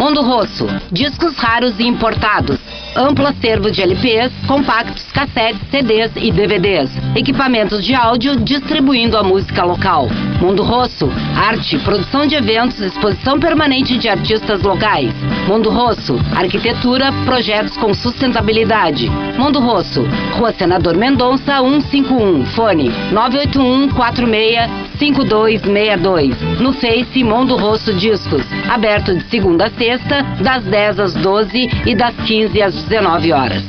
Mundo 0.00 0.22
Rosso, 0.22 0.66
discos 0.90 1.36
raros 1.36 1.78
e 1.78 1.82
importados. 1.82 2.58
Amplo 2.96 3.26
acervo 3.26 3.70
de 3.70 3.82
LPs, 3.82 4.32
compactos, 4.46 5.04
cassetes, 5.12 5.60
CDs 5.70 6.10
e 6.16 6.32
DVDs. 6.32 6.90
Equipamentos 7.14 7.84
de 7.84 7.94
áudio 7.94 8.36
distribuindo 8.36 9.16
a 9.16 9.22
música 9.22 9.64
local. 9.64 10.08
Mundo 10.40 10.62
Rosso, 10.62 11.08
arte, 11.36 11.78
produção 11.78 12.26
de 12.26 12.34
eventos, 12.34 12.80
exposição 12.80 13.38
permanente 13.38 13.96
de 13.96 14.08
artistas 14.08 14.62
locais. 14.62 15.12
Mundo 15.46 15.70
Rosso, 15.70 16.18
arquitetura, 16.34 17.12
projetos 17.24 17.76
com 17.76 17.94
sustentabilidade. 17.94 19.08
Mundo 19.38 19.60
Rosso, 19.60 20.02
Rua 20.32 20.52
Senador 20.52 20.96
Mendonça 20.96 21.58
151, 21.60 22.46
fone 22.46 22.90
981 23.12 23.88
46 23.90 24.90
5262. 24.98 26.60
No 26.60 26.72
Face 26.74 27.24
Mundo 27.24 27.56
Rosso 27.56 27.94
Discos, 27.94 28.42
aberto 28.68 29.14
de 29.14 29.24
segunda 29.30 29.66
a 29.66 29.70
sexta, 29.70 30.22
das 30.42 30.64
10 30.64 31.00
às 31.00 31.14
12 31.14 31.70
e 31.86 31.94
das 31.94 32.14
15 32.26 32.62
às 32.62 32.79
19 32.84 33.32
horas. 33.32 33.62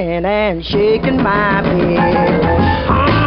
and 0.02 0.64
shaking 0.64 1.22
my 1.22 1.62
head. 1.62 3.19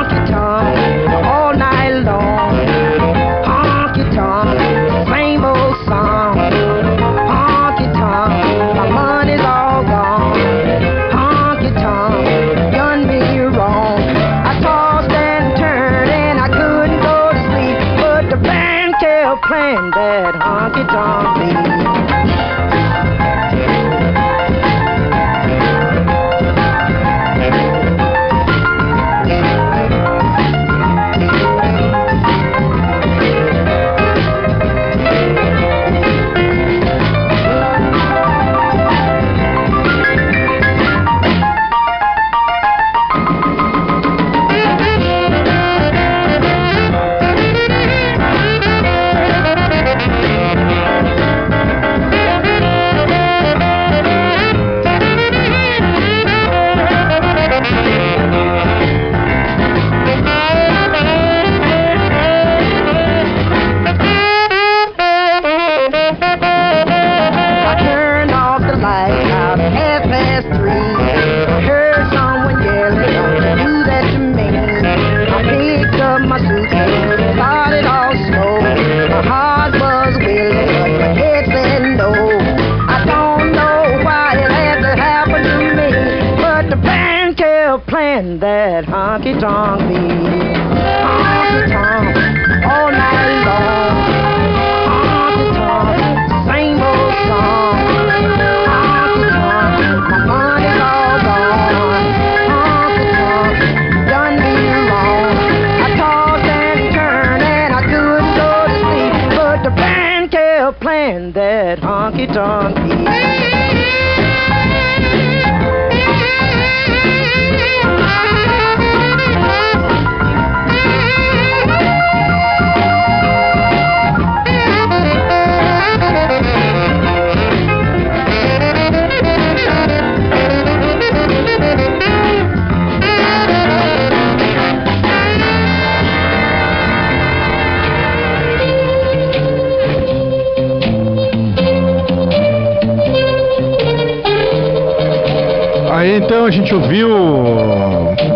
Então 146.34 146.48
a 146.48 146.52
gente 146.52 146.74
ouviu. 146.74 147.10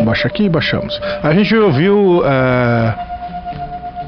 Baixa 0.06 0.28
aqui 0.28 0.44
e 0.44 0.50
baixamos. 0.50 1.02
A 1.24 1.34
gente 1.34 1.56
ouviu. 1.56 2.22
É, 2.24 2.94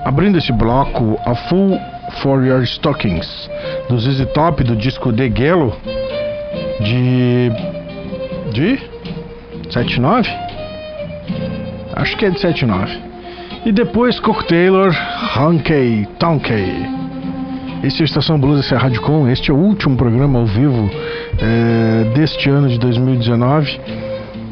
abrindo 0.05 0.37
esse 0.37 0.51
bloco, 0.51 1.19
a 1.25 1.33
Full 1.33 1.75
for 2.21 2.45
Your 2.45 2.61
Stockings, 2.61 3.49
do 3.89 3.95
easy 3.95 4.27
Top, 4.27 4.63
do 4.63 4.75
disco 4.75 5.11
The 5.11 5.31
Gelo, 5.35 5.75
de. 6.81 7.51
de. 8.53 8.79
79? 9.71 10.29
Acho 11.95 12.15
que 12.15 12.25
é 12.27 12.29
de 12.29 12.39
79. 12.39 12.95
E 13.65 13.71
depois 13.71 14.19
cocktailer, 14.19 14.93
Taylor, 14.93 15.33
Tonky. 15.33 16.07
Tonkey. 16.19 16.98
Este 17.81 18.01
é 18.01 18.03
a 18.03 18.05
Estação 18.05 18.37
Blues, 18.37 18.59
essa 18.59 18.75
é 18.75 18.77
a 18.77 18.81
Rádio 18.81 19.01
Com. 19.01 19.25
Este 19.29 19.51
é 19.51 19.53
o 19.53 19.57
último 19.57 19.95
programa 19.95 20.37
ao 20.37 20.45
vivo 20.45 20.89
é, 21.39 22.11
deste 22.13 22.49
ano 22.49 22.67
de 22.67 22.77
2019. 22.77 23.79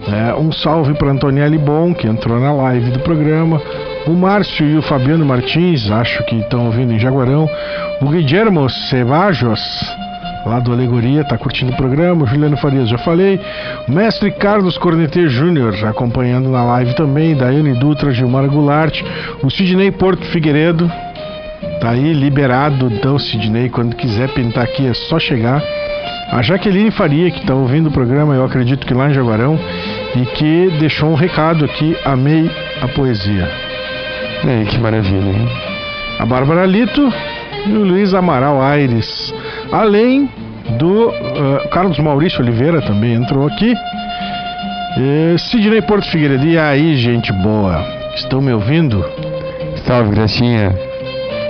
É, 0.07 0.33
um 0.35 0.49
salve 0.49 0.93
para 0.93 1.11
Antonielli 1.11 1.57
Bon, 1.57 1.93
que 1.93 2.07
entrou 2.07 2.39
na 2.39 2.53
live 2.53 2.89
do 2.91 2.99
programa. 2.99 3.61
O 4.07 4.11
Márcio 4.11 4.65
e 4.65 4.77
o 4.77 4.81
Fabiano 4.81 5.25
Martins, 5.25 5.91
acho 5.91 6.23
que 6.23 6.37
estão 6.37 6.67
ouvindo 6.67 6.93
em 6.93 6.99
Jaguarão. 6.99 7.49
O 8.01 8.07
Guillermo 8.07 8.69
Cevajos, 8.69 9.59
lá 10.45 10.61
do 10.61 10.71
Alegoria, 10.71 11.19
está 11.19 11.37
curtindo 11.37 11.73
o 11.73 11.75
programa. 11.75 12.23
O 12.23 12.27
Juliano 12.27 12.55
Farias, 12.55 12.87
já 12.87 12.97
falei. 12.97 13.41
O 13.89 13.91
mestre 13.91 14.31
Carlos 14.31 14.77
Cornetê 14.77 15.27
Júnior, 15.27 15.75
acompanhando 15.85 16.47
na 16.47 16.63
live 16.63 16.95
também. 16.95 17.35
Daiane 17.35 17.73
Dutra, 17.73 18.11
Gilmar 18.11 18.47
Goulart. 18.47 19.01
O 19.43 19.49
Sidney 19.49 19.91
Porto 19.91 20.23
Figueiredo, 20.27 20.89
Tá 21.79 21.91
aí 21.91 22.13
liberado 22.13 22.91
então, 22.91 23.19
Sidney. 23.19 23.69
Quando 23.69 23.95
quiser 23.95 24.29
pintar 24.33 24.63
aqui 24.63 24.87
é 24.87 24.93
só 24.93 25.19
chegar. 25.19 25.61
A 26.31 26.41
Jaqueline 26.41 26.91
Faria, 26.91 27.31
que 27.31 27.39
está 27.39 27.53
ouvindo 27.53 27.87
o 27.87 27.91
programa, 27.91 28.33
eu 28.33 28.43
acredito 28.43 28.85
que 28.85 28.93
lá 28.93 29.09
em 29.09 29.13
Jaguarão, 29.13 29.57
e 30.15 30.25
que 30.25 30.69
deixou 30.79 31.09
um 31.09 31.15
recado 31.15 31.63
aqui. 31.63 31.95
Amei 32.03 32.51
a 32.81 32.87
poesia. 32.89 33.49
Ei, 34.45 34.65
que 34.65 34.77
maravilha, 34.77 35.29
hein? 35.29 35.47
A 36.19 36.25
Bárbara 36.25 36.65
Lito 36.65 37.13
e 37.65 37.71
o 37.71 37.83
Luiz 37.83 38.13
Amaral 38.13 38.61
Aires. 38.61 39.33
Além 39.71 40.29
do 40.77 41.09
uh, 41.09 41.69
Carlos 41.69 41.97
Maurício 41.99 42.41
Oliveira 42.41 42.81
também 42.81 43.13
entrou 43.13 43.47
aqui. 43.47 43.73
E 44.99 45.37
Sidney 45.37 45.81
Porto 45.81 46.09
Figueiredo. 46.09 46.45
E 46.45 46.57
aí, 46.57 46.95
gente 46.97 47.31
boa? 47.31 47.85
Estão 48.15 48.41
me 48.41 48.51
ouvindo? 48.51 49.05
Salve, 49.85 50.11
Gracinha. 50.11 50.86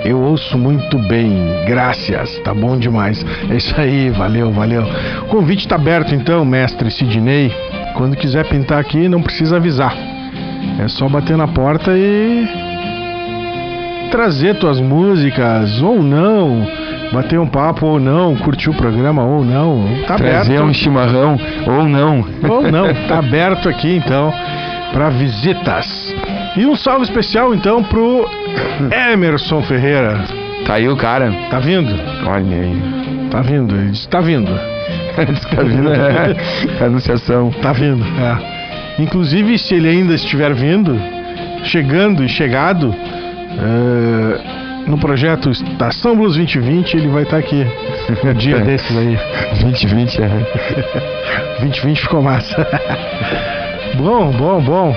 Eu 0.07 0.21
ouço 0.21 0.57
muito 0.57 0.97
bem, 0.97 1.35
graças, 1.67 2.39
tá 2.39 2.53
bom 2.53 2.77
demais. 2.77 3.25
É 3.49 3.55
isso 3.57 3.75
aí, 3.77 4.09
valeu, 4.09 4.49
valeu. 4.53 4.83
O 5.23 5.25
convite 5.25 5.67
tá 5.67 5.75
aberto 5.75 6.15
então, 6.15 6.45
mestre 6.45 6.89
Sidney. 6.89 7.51
Quando 7.93 8.15
quiser 8.15 8.47
pintar 8.47 8.79
aqui, 8.79 9.09
não 9.09 9.21
precisa 9.21 9.57
avisar. 9.57 9.93
É 10.79 10.87
só 10.87 11.09
bater 11.09 11.35
na 11.35 11.49
porta 11.49 11.91
e 11.93 12.47
trazer 14.09 14.55
tuas 14.59 14.79
músicas 14.79 15.81
ou 15.81 16.01
não, 16.01 16.65
bater 17.11 17.37
um 17.37 17.47
papo 17.47 17.85
ou 17.85 17.99
não, 17.99 18.33
curtir 18.37 18.69
o 18.69 18.73
programa 18.73 19.25
ou 19.25 19.43
não. 19.43 19.83
Tá 20.07 20.15
Trazer 20.15 20.53
aberto. 20.53 20.69
um 20.69 20.73
chimarrão 20.73 21.37
ou 21.67 21.83
não. 21.83 22.25
Ou 22.49 22.71
não, 22.71 22.93
tá 23.09 23.19
aberto 23.19 23.67
aqui 23.67 23.97
então 23.97 24.33
para 24.93 25.09
visitas. 25.09 26.15
E 26.55 26.65
um 26.65 26.75
salve 26.75 27.03
especial 27.03 27.53
então 27.53 27.83
pro 27.83 28.25
Emerson 29.11 29.61
Ferreira. 29.63 30.23
Tá 30.65 30.75
aí 30.75 30.87
o 30.89 30.97
cara. 30.97 31.31
Tá 31.49 31.59
vindo? 31.59 31.93
Olha 32.25 32.57
aí. 32.57 33.27
Tá 33.31 33.41
vindo, 33.41 33.75
ele 33.75 33.91
disse 33.91 34.07
tá 34.07 34.21
vindo. 34.21 34.51
Tá 35.17 35.63
vindo, 35.63 35.89
é. 35.91 36.85
Anunciação. 36.85 37.49
Tá 37.61 37.73
vindo, 37.73 38.03
é. 38.03 39.01
Inclusive, 39.01 39.57
se 39.57 39.73
ele 39.73 39.89
ainda 39.89 40.13
estiver 40.13 40.53
vindo, 40.53 40.99
chegando 41.63 42.23
e 42.23 42.29
chegado, 42.29 42.93
é, 42.93 44.87
no 44.87 44.97
projeto 44.99 45.49
Estação 45.49 46.15
Blues 46.15 46.35
2020, 46.35 46.97
ele 46.97 47.07
vai 47.07 47.23
estar 47.23 47.37
aqui. 47.37 47.65
Um 48.23 48.33
dia 48.33 48.59
desses 48.61 48.95
aí. 48.95 49.17
2020, 49.61 50.21
é. 50.21 51.57
2020 51.61 52.01
ficou 52.01 52.21
massa. 52.21 52.67
bom, 53.97 54.31
bom, 54.31 54.61
bom. 54.61 54.95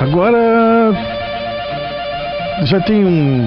Agora 0.00 1.21
já 2.64 2.80
tem 2.80 3.04
um, 3.04 3.46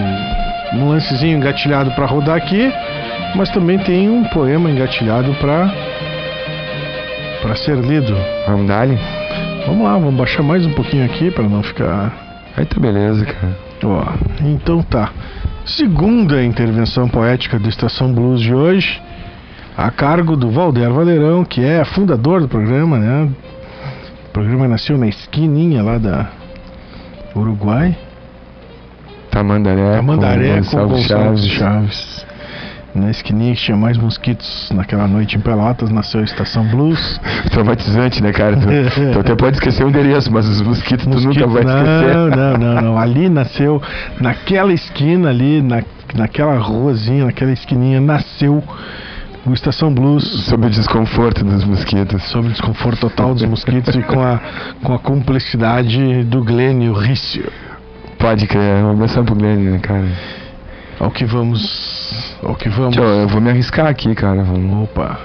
um 0.73 0.89
lancezinho 0.89 1.37
engatilhado 1.37 1.91
para 1.91 2.05
rodar 2.05 2.35
aqui, 2.35 2.71
mas 3.35 3.49
também 3.49 3.77
tem 3.79 4.09
um 4.09 4.23
poema 4.25 4.69
engatilhado 4.69 5.33
para 5.35 5.71
para 7.41 7.55
ser 7.55 7.77
lido. 7.77 8.15
Vamos 8.47 8.67
dar 8.67 8.87
-lhe? 8.87 8.97
Vamos 9.67 9.83
lá, 9.83 9.93
vamos 9.93 10.15
baixar 10.15 10.43
mais 10.43 10.65
um 10.65 10.73
pouquinho 10.73 11.05
aqui 11.05 11.31
para 11.31 11.43
não 11.43 11.61
ficar. 11.61 12.11
Aí 12.57 12.65
tá 12.65 12.79
beleza, 12.79 13.25
cara. 13.25 13.57
Ó, 13.83 14.03
então 14.41 14.81
tá. 14.83 15.11
Segunda 15.65 16.43
intervenção 16.43 17.09
poética 17.09 17.57
do 17.57 17.67
Estação 17.67 18.13
Blues 18.13 18.41
de 18.41 18.53
hoje, 18.53 19.01
a 19.75 19.89
cargo 19.89 20.35
do 20.35 20.51
Valder 20.51 20.91
Valerão, 20.91 21.43
que 21.43 21.63
é 21.63 21.83
fundador 21.83 22.41
do 22.41 22.47
programa, 22.47 22.97
né? 22.97 23.29
O 24.27 24.31
programa 24.31 24.67
nasceu 24.67 24.97
na 24.97 25.07
esquininha 25.07 25.81
lá 25.81 25.97
da 25.97 26.29
Uruguai. 27.35 27.97
Tamandaré. 29.35 29.95
Tamandaré 29.97 30.47
com, 30.47 30.55
Gonçalves 30.55 31.07
Gonçalves 31.07 31.45
Chaves. 31.45 31.51
Chaves. 31.51 32.25
Na 32.95 33.11
esquininha 33.11 33.53
que 33.53 33.59
tinha 33.61 33.75
mais 33.75 33.97
mosquitos 33.97 34.71
naquela 34.73 35.05
noite 35.05 35.35
em 35.35 35.41
Pelotas, 35.41 35.91
nasceu 35.91 36.21
a 36.21 36.23
Estação 36.23 36.65
Blues. 36.65 37.19
Traumatizante, 37.51 38.23
né, 38.23 38.31
cara? 38.31 38.55
Tu, 38.55 39.11
tu 39.11 39.19
até 39.19 39.35
pode 39.35 39.57
esquecer 39.57 39.83
o 39.83 39.89
endereço, 39.89 40.31
mas 40.31 40.47
os 40.47 40.61
mosquitos 40.61 41.05
tu 41.05 41.19
nunca 41.19 41.45
vai 41.47 41.63
esquecer. 41.63 42.15
Não, 42.15 42.29
não, 42.29 42.57
não, 42.57 42.81
não. 42.81 42.97
Ali 42.97 43.27
nasceu, 43.27 43.81
naquela 44.21 44.71
esquina 44.71 45.29
ali, 45.29 45.61
na, 45.61 45.83
naquela 46.15 46.57
ruazinha, 46.57 47.25
naquela 47.25 47.51
esquininha, 47.51 47.99
nasceu 47.99 48.63
o 49.45 49.53
Estação 49.53 49.93
Blues. 49.93 50.23
Sobre 50.45 50.67
o 50.67 50.69
desconforto 50.69 51.43
dos 51.43 51.65
mosquitos. 51.65 52.23
Sobre 52.29 52.47
o 52.47 52.51
desconforto 52.53 53.01
total 53.01 53.33
dos 53.33 53.43
mosquitos 53.43 53.93
e 53.93 54.01
com 54.01 54.21
a, 54.21 54.39
com 54.81 54.93
a 54.93 54.99
cumplicidade 54.99 56.23
do 56.23 56.41
Glênio 56.41 56.93
Rício. 56.93 57.51
Pode 58.25 58.47
crer, 58.47 58.83
uma 58.83 58.95
menção 58.95 59.23
pro 59.23 59.35
Glenn, 59.35 59.59
né, 59.59 59.77
cara? 59.77 60.07
Ao 60.99 61.11
que 61.11 61.23
vamos. 61.25 62.35
Ao 62.41 62.55
que 62.55 62.67
vamos. 62.69 62.95
Tio, 62.95 63.03
eu 63.03 63.27
vou 63.27 63.39
me 63.39 63.51
arriscar 63.51 63.85
aqui, 63.85 64.15
cara. 64.15 64.41
Vamos. 64.41 64.85
Opa. 64.85 65.19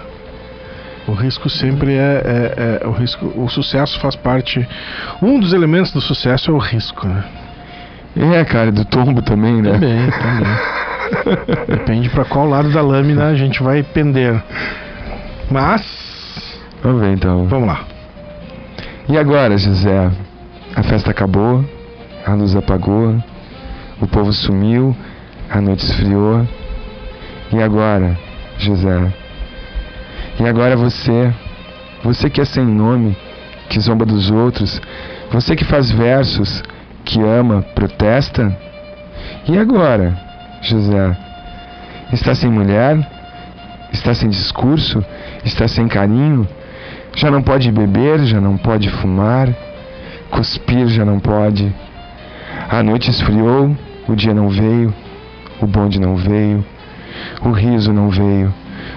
O 1.09 1.12
risco 1.12 1.48
sempre 1.48 1.94
é, 1.94 1.96
é, 1.96 2.82
é- 2.82 2.86
o 2.86 2.90
risco. 2.90 3.32
O 3.36 3.48
sucesso 3.48 3.98
faz 4.01 4.14
parte. 4.16 4.68
Um 5.22 5.40
dos 5.40 5.55
elementos 5.55 5.90
do 5.92 6.01
sucesso 6.03 6.51
é 6.51 6.55
o 6.55 6.59
risco, 6.59 7.09
né? 7.09 7.24
É, 8.38 8.44
cara, 8.44 8.70
do 8.70 8.84
tombo 8.84 9.22
também, 9.22 9.62
né? 9.62 9.72
Também, 9.72 10.11
também. 10.11 11.46
Depende 11.78 12.11
para 12.11 12.26
qual 12.26 12.46
lado 12.46 12.68
da 12.70 12.82
lâmina 12.82 13.28
a 13.28 13.34
gente 13.34 13.62
vai 13.62 13.82
pender. 13.82 14.42
Mas. 15.51 15.82
Vamos 16.82 17.01
ver 17.01 17.14
então. 17.14 17.46
Vamos 17.46 17.66
lá. 17.66 17.80
E 19.09 19.16
agora, 19.16 19.57
José? 19.57 20.11
A 20.76 20.82
festa 20.82 21.11
acabou, 21.11 21.64
a 22.27 22.35
luz 22.35 22.55
apagou, 22.55 23.16
o 24.01 24.07
povo 24.07 24.33
sumiu, 24.33 24.97
a 25.51 25.61
noite 25.61 25.85
esfriou. 25.85 26.47
E 27.53 27.62
agora, 27.62 28.16
José? 28.59 29.12
E 30.39 30.47
agora 30.47 30.77
você, 30.77 31.33
você 32.03 32.31
que 32.31 32.41
é 32.41 32.45
sem 32.45 32.64
nome, 32.64 33.16
que 33.68 33.81
zomba 33.81 34.05
dos 34.05 34.31
outros, 34.31 34.81
você 35.31 35.55
que 35.55 35.64
faz 35.64 35.91
versos, 35.91 36.62
que 37.05 37.21
ama, 37.21 37.62
protesta? 37.75 38.57
E 39.49 39.59
agora, 39.59 40.16
José? 40.62 41.16
Está 42.12 42.35
sem 42.35 42.51
mulher? 42.51 42.99
Está 43.93 44.14
sem 44.14 44.29
discurso? 44.29 45.05
Está 45.45 45.66
sem 45.68 45.89
carinho? 45.89 46.49
Já 47.14 47.31
não 47.31 47.43
pode 47.43 47.71
beber, 47.73 48.21
já 48.25 48.41
não 48.41 48.57
pode 48.57 48.89
fumar, 48.89 49.49
cuspir 50.31 50.87
já 50.89 51.05
não 51.05 51.18
pode. 51.18 51.73
A 52.73 52.85
noite 52.85 53.11
esfriou, 53.11 53.77
o 54.07 54.14
dia 54.14 54.33
não 54.33 54.49
veio, 54.49 54.95
o 55.61 55.66
bonde 55.66 55.99
não 55.99 56.14
veio, 56.14 56.64
o 57.43 57.51
riso 57.51 57.93
não 57.93 58.11
veio, 58.11 58.55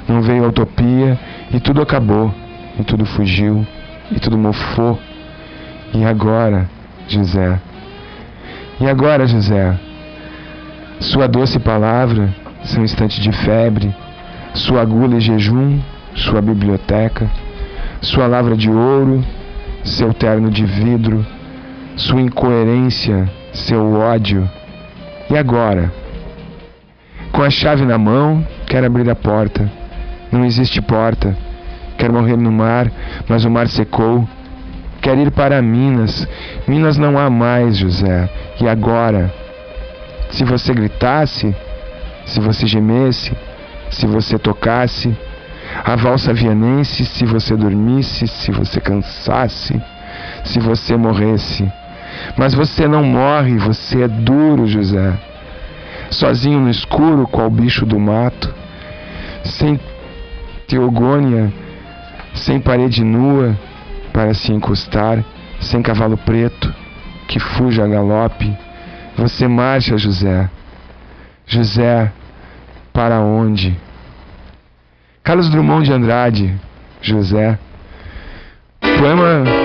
não 0.08 0.22
veio 0.22 0.46
a 0.46 0.50
utopia 0.50 1.20
e 1.52 1.60
tudo 1.60 1.82
acabou, 1.82 2.32
e 2.80 2.84
tudo 2.84 3.04
fugiu, 3.04 3.66
e 4.12 4.20
tudo 4.20 4.38
mofou. 4.38 5.00
E 5.92 6.06
agora, 6.06 6.70
José? 7.08 7.60
E 8.80 8.88
agora, 8.88 9.26
José? 9.26 9.76
Sua 11.00 11.28
doce 11.28 11.58
palavra, 11.58 12.30
seu 12.66 12.84
instante 12.84 13.20
de 13.20 13.32
febre, 13.32 13.92
sua 14.54 14.84
agulha 14.84 15.18
e 15.18 15.20
jejum, 15.20 15.80
sua 16.14 16.44
biblioteca, 16.44 17.28
sua 18.02 18.28
lavra 18.28 18.56
de 18.56 18.70
ouro, 18.70 19.26
seu 19.84 20.14
terno 20.14 20.52
de 20.52 20.64
vidro, 20.64 21.26
sua 21.96 22.22
incoerência, 22.22 23.28
seu 23.54 23.94
ódio. 23.94 24.50
E 25.30 25.38
agora? 25.38 25.92
Com 27.32 27.42
a 27.42 27.50
chave 27.50 27.86
na 27.86 27.98
mão, 27.98 28.46
quer 28.68 28.84
abrir 28.84 29.10
a 29.10 29.16
porta. 29.16 29.70
Não 30.32 30.44
existe 30.46 30.82
porta. 30.82 31.36
Quer 31.98 32.12
morrer 32.12 32.36
no 32.36 32.52
mar, 32.52 32.92
mas 33.28 33.46
o 33.46 33.50
mar 33.50 33.68
secou. 33.68 34.28
Quer 35.02 35.18
ir 35.18 35.32
para 35.32 35.62
Minas. 35.62 36.28
Minas 36.68 36.98
não 36.98 37.18
há 37.18 37.30
mais, 37.30 37.78
José. 37.78 38.30
E 38.60 38.68
agora? 38.68 39.34
Se 40.32 40.44
você 40.44 40.74
gritasse, 40.74 41.56
se 42.26 42.40
você 42.40 42.66
gemesse, 42.66 43.32
se 43.92 44.08
você 44.08 44.40
tocasse, 44.40 45.16
a 45.84 45.96
valsa 45.96 46.34
vianense, 46.34 47.06
se 47.06 47.26
você 47.26 47.56
dormisse, 47.56 48.28
se 48.28 48.52
você 48.52 48.80
cansasse, 48.80 49.80
se 50.44 50.60
você 50.60 50.96
morresse. 50.96 51.72
Mas 52.38 52.54
você 52.54 52.88
não 52.88 53.04
morre, 53.04 53.58
você 53.58 54.04
é 54.04 54.08
duro, 54.08 54.68
José. 54.68 55.14
Sozinho 56.10 56.60
no 56.60 56.70
escuro, 56.70 57.28
qual 57.28 57.50
bicho 57.50 57.86
do 57.86 58.00
mato, 58.00 58.54
sem 59.44 59.80
teogônia, 60.68 61.52
sem 62.34 62.60
parede 62.60 63.04
nua 63.04 63.58
para 64.12 64.34
se 64.34 64.52
encostar, 64.52 65.24
sem 65.60 65.82
cavalo 65.82 66.18
preto 66.18 66.74
que 67.28 67.40
fuja 67.40 67.84
a 67.84 67.88
galope. 67.88 68.56
Você 69.18 69.48
marcha, 69.48 69.98
José. 69.98 70.50
José, 71.46 72.12
para 72.92 73.20
onde? 73.20 73.76
Carlos 75.24 75.50
Drummond 75.50 75.86
de 75.86 75.94
Andrade, 75.94 76.54
José. 77.02 77.58
Poema. 78.80 79.63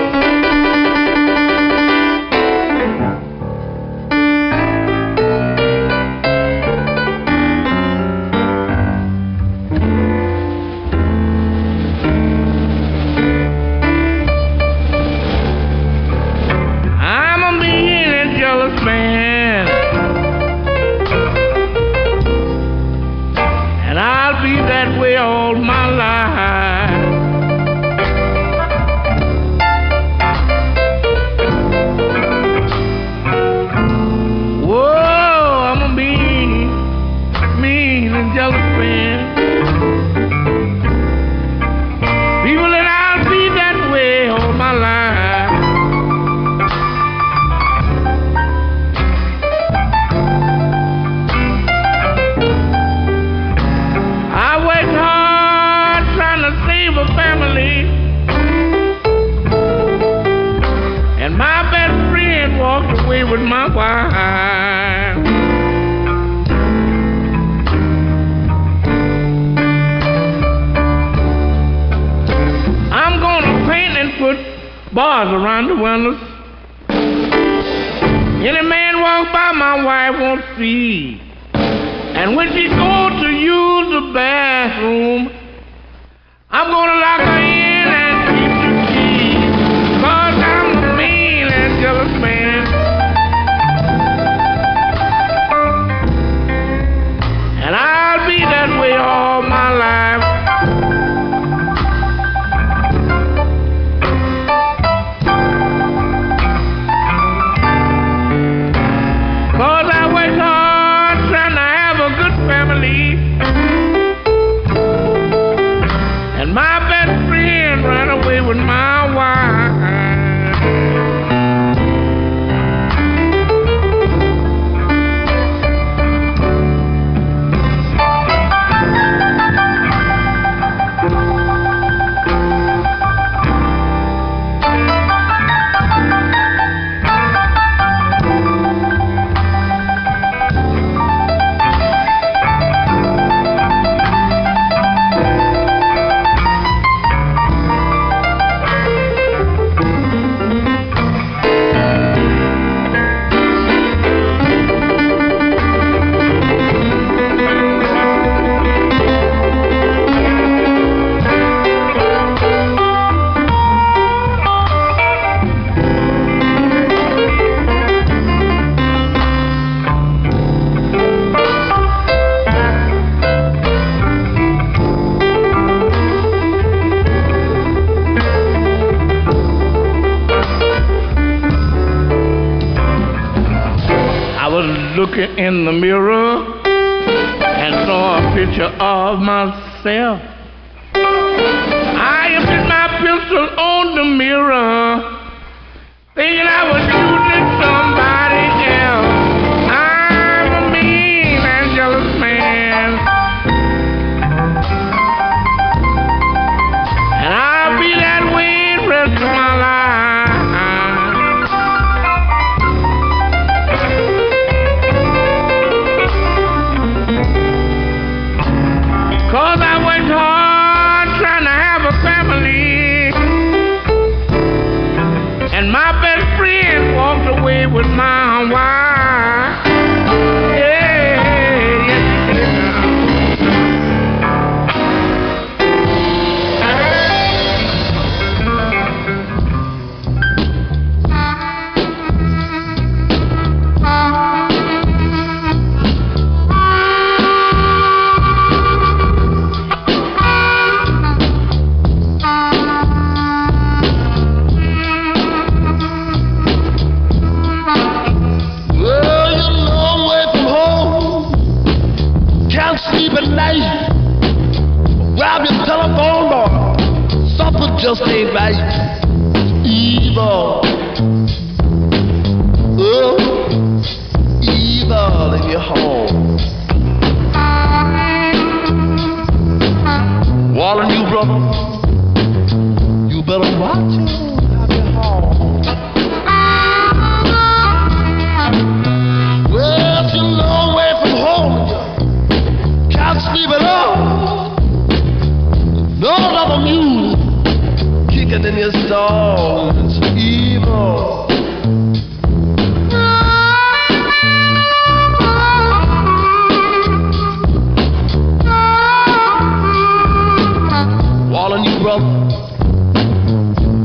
Myself. 189.83 190.28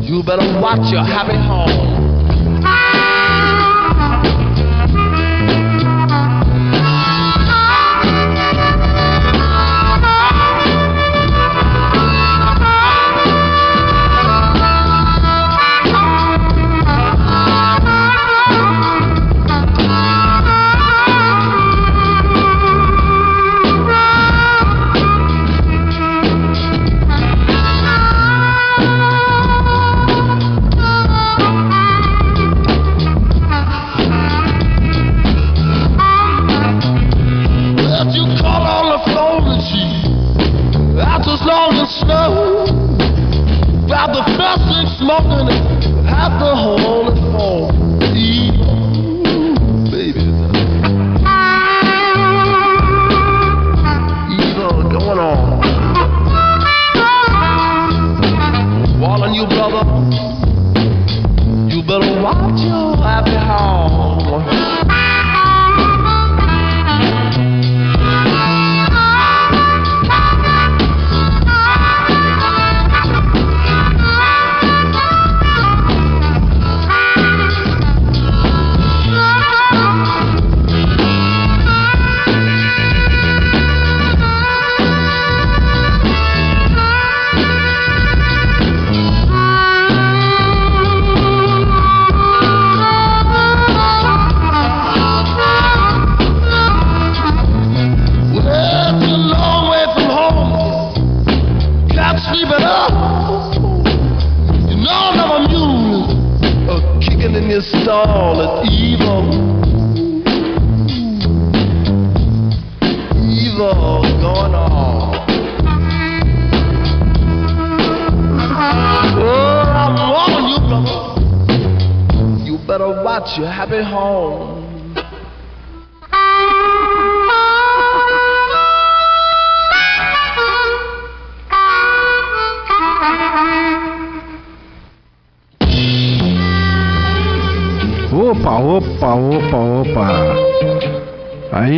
You 0.04 0.22
better 0.22 0.60
watch 0.60 0.92
your 0.92 1.02
happy 1.02 1.38
home. 1.38 2.03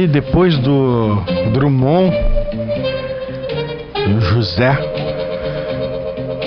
Depois 0.08 0.58
do 0.58 1.16
Drummond, 1.52 2.12
do 4.06 4.20
José, 4.20 4.76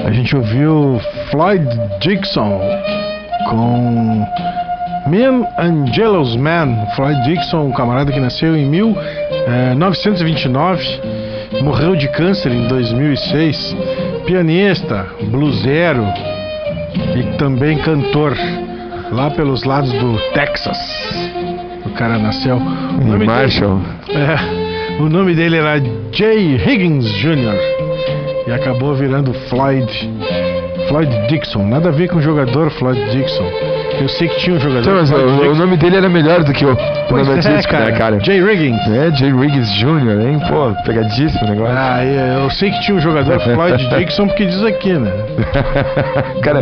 a 0.05 0.11
gente 0.11 0.35
ouviu 0.35 0.99
Floyd 1.29 1.65
Dixon 1.99 2.59
com 3.49 4.25
Man 5.07 5.47
Angelo's 5.57 6.35
Man. 6.35 6.85
Floyd 6.95 7.23
Dixon, 7.23 7.67
um 7.67 7.71
camarada 7.71 8.11
que 8.11 8.19
nasceu 8.19 8.55
em 8.55 8.65
1929, 8.65 10.83
morreu 11.61 11.95
de 11.95 12.07
câncer 12.09 12.51
em 12.51 12.67
2006. 12.67 13.75
Pianista, 14.25 15.07
bluseiro 15.29 16.05
e 17.15 17.23
também 17.37 17.77
cantor 17.79 18.35
lá 19.11 19.31
pelos 19.31 19.63
lados 19.63 19.91
do 19.91 20.19
Texas. 20.33 20.77
O 21.99 22.01
cara 22.01 22.17
nasceu. 22.17 22.55
O 22.55 23.05
nome 23.05 23.25
Marshall. 23.25 23.77
Dele, 24.07 24.19
é, 24.19 25.01
o 25.01 25.09
nome 25.09 25.35
dele 25.35 25.57
era 25.57 25.83
Jay 26.13 26.55
Higgins 26.55 27.05
Jr. 27.05 27.59
e 28.47 28.51
acabou 28.53 28.95
virando 28.95 29.33
Floyd 29.49 29.85
Floyd 30.87 31.27
Dixon. 31.27 31.67
Nada 31.67 31.89
a 31.89 31.91
ver 31.91 32.07
com 32.07 32.19
o 32.19 32.21
jogador 32.21 32.69
Floyd 32.71 32.97
Dixon. 33.11 33.68
Eu 33.99 34.09
sei 34.09 34.27
que 34.27 34.37
tinha 34.39 34.55
um 34.55 34.59
jogador. 34.59 34.81
Então, 34.81 34.93
mas 34.95 35.11
o, 35.11 35.51
o 35.51 35.55
nome 35.55 35.77
dele 35.77 35.97
era 35.97 36.09
melhor 36.09 36.43
do 36.43 36.53
que 36.53 36.65
o, 36.65 36.69
nome 37.09 37.29
é, 37.29 37.33
artístico, 37.33 37.73
cara. 37.73 37.85
né, 37.85 37.91
cara? 37.91 38.19
Jay 38.21 38.43
Riggins. 38.43 38.79
É, 38.87 39.11
Jay 39.15 39.31
Riggins 39.31 39.71
Jr., 39.73 40.27
hein? 40.27 40.39
Pô, 40.47 40.73
pegadíssimo 40.83 41.45
o 41.45 41.49
negócio. 41.49 41.75
Ah, 41.77 42.03
eu 42.05 42.49
eu 42.49 42.49
sei 42.49 42.71
que 42.71 42.79
tinha 42.81 42.97
um 42.97 42.99
jogador 42.99 43.39
Floyd 43.39 43.87
Dixon 43.95 44.27
porque 44.27 44.45
diz 44.45 44.63
aqui, 44.63 44.93
né? 44.93 45.11
Cara, 46.41 46.61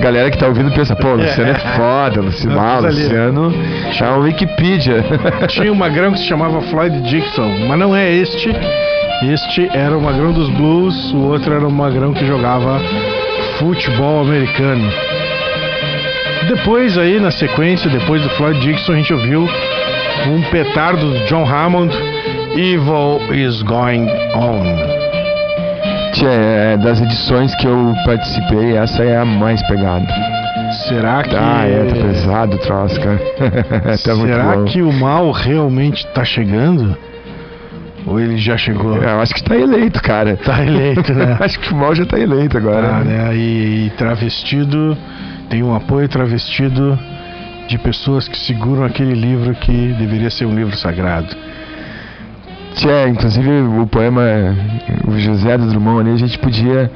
galera 0.00 0.30
que 0.30 0.38
tá 0.38 0.46
ouvindo 0.46 0.70
pensa, 0.72 0.96
pô, 0.96 1.08
o 1.08 1.16
Luciano 1.16 1.50
é 1.50 1.54
foda, 1.76 2.20
Luciano, 2.22 2.58
ah, 2.58 2.78
Luciano 2.80 3.52
é 4.00 4.10
o 4.10 4.20
Wikipedia. 4.20 5.04
Tinha 5.48 5.70
um 5.70 5.74
magrão 5.74 6.12
que 6.12 6.18
se 6.18 6.24
chamava 6.24 6.60
Floyd 6.62 7.00
Dixon, 7.02 7.66
mas 7.68 7.78
não 7.78 7.94
é 7.94 8.10
este. 8.10 8.50
Este 9.30 9.68
era 9.76 9.96
o 9.96 10.00
magrão 10.00 10.32
dos 10.32 10.48
blues, 10.50 11.12
o 11.12 11.18
outro 11.18 11.54
era 11.54 11.66
o 11.66 11.70
magrão 11.70 12.12
que 12.12 12.26
jogava 12.26 12.80
futebol 13.58 14.22
americano. 14.22 14.90
Depois 16.48 16.96
aí, 16.96 17.18
na 17.18 17.30
sequência, 17.30 17.90
depois 17.90 18.22
do 18.22 18.30
Floyd 18.30 18.60
Dixon, 18.60 18.92
a 18.92 18.96
gente 18.96 19.12
ouviu 19.12 19.48
um 20.28 20.42
petardo 20.50 21.10
do 21.10 21.26
John 21.26 21.44
Hammond, 21.44 21.94
Evil 22.54 23.20
is 23.34 23.62
Going 23.62 24.08
On. 24.34 24.96
Tia, 26.12 26.28
é, 26.28 26.76
das 26.76 27.00
edições 27.00 27.54
que 27.56 27.66
eu 27.66 27.94
participei, 28.04 28.76
essa 28.76 29.02
é 29.02 29.18
a 29.18 29.24
mais 29.24 29.60
pegada. 29.66 30.06
Será 30.88 31.22
que... 31.22 31.34
Ah, 31.34 31.64
é, 31.66 31.84
tá 31.84 31.94
pesado 31.94 32.56
o 32.56 32.58
troço, 32.58 33.00
cara. 33.00 33.20
tá 33.82 33.96
Será 33.96 34.62
que 34.64 34.82
o 34.82 34.92
mal 34.92 35.30
realmente 35.30 36.06
tá 36.08 36.24
chegando? 36.24 36.96
Ou 38.06 38.20
ele 38.20 38.36
já 38.36 38.56
chegou? 38.56 38.96
Eu 38.96 39.20
acho 39.20 39.34
que 39.34 39.42
tá 39.42 39.56
eleito, 39.56 40.00
cara. 40.00 40.36
Tá 40.36 40.64
eleito, 40.64 41.12
né? 41.12 41.36
acho 41.40 41.58
que 41.58 41.72
o 41.72 41.76
mal 41.76 41.94
já 41.94 42.06
tá 42.06 42.18
eleito 42.18 42.56
agora. 42.56 42.86
Ah, 42.86 43.04
né? 43.04 43.34
E, 43.34 43.86
e 43.86 43.90
travestido, 43.96 44.96
tem 45.48 45.62
um 45.62 45.74
apoio 45.74 46.08
travestido 46.08 46.98
de 47.68 47.78
pessoas 47.78 48.28
que 48.28 48.38
seguram 48.38 48.84
aquele 48.84 49.14
livro 49.14 49.54
que 49.54 49.94
deveria 49.98 50.30
ser 50.30 50.46
um 50.46 50.54
livro 50.54 50.76
sagrado. 50.76 51.34
Tia, 52.74 53.08
inclusive 53.08 53.50
o 53.50 53.86
poema, 53.86 54.22
o 55.08 55.18
José 55.18 55.56
do 55.56 55.66
Drummond 55.66 56.00
ali, 56.00 56.10
a 56.12 56.18
gente 56.18 56.38
podia 56.38 56.90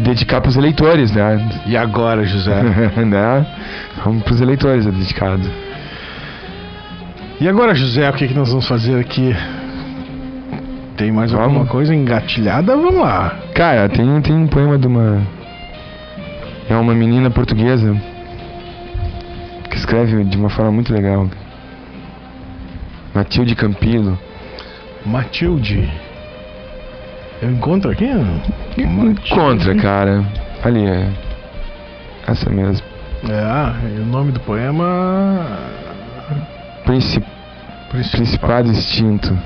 dedicar 0.00 0.40
pros 0.40 0.56
eleitores, 0.56 1.12
né? 1.12 1.48
E 1.64 1.76
agora, 1.76 2.24
José? 2.24 2.62
né? 3.06 3.46
Vamos 4.04 4.24
pros 4.24 4.40
eleitores 4.40 4.86
é 4.86 4.90
dedicado. 4.90 5.48
E 7.40 7.48
agora, 7.48 7.74
José, 7.74 8.08
o 8.08 8.12
que, 8.12 8.28
que 8.28 8.34
nós 8.34 8.48
vamos 8.48 8.66
fazer 8.66 8.98
aqui? 8.98 9.34
Tem 10.96 11.10
mais 11.10 11.32
alguma 11.32 11.50
Vamos. 11.50 11.70
coisa 11.70 11.94
engatilhada? 11.94 12.76
Vamos 12.76 13.00
lá. 13.00 13.36
Cara, 13.54 13.88
tem, 13.88 14.20
tem 14.20 14.34
um 14.34 14.46
poema 14.46 14.78
de 14.78 14.86
uma. 14.86 15.22
É 16.68 16.76
uma 16.76 16.94
menina 16.94 17.30
portuguesa 17.30 17.94
que 19.68 19.76
escreve 19.76 20.24
de 20.24 20.36
uma 20.36 20.48
forma 20.48 20.72
muito 20.72 20.92
legal. 20.92 21.28
Matilde 23.14 23.54
Campilo. 23.54 24.18
Matilde. 25.04 25.90
Eu 27.42 27.50
encontro 27.50 27.90
aqui? 27.90 28.08
Contra, 29.30 29.74
cara. 29.74 30.24
Ali, 30.62 30.86
é. 30.86 31.08
Essa 32.26 32.48
mesmo. 32.48 32.86
É, 33.28 33.40
ah, 33.40 33.74
o 33.98 34.06
nome 34.06 34.32
do 34.32 34.40
poema. 34.40 35.58
Princip... 36.84 37.24
Principado 37.90 38.70
Extinto. 38.70 39.36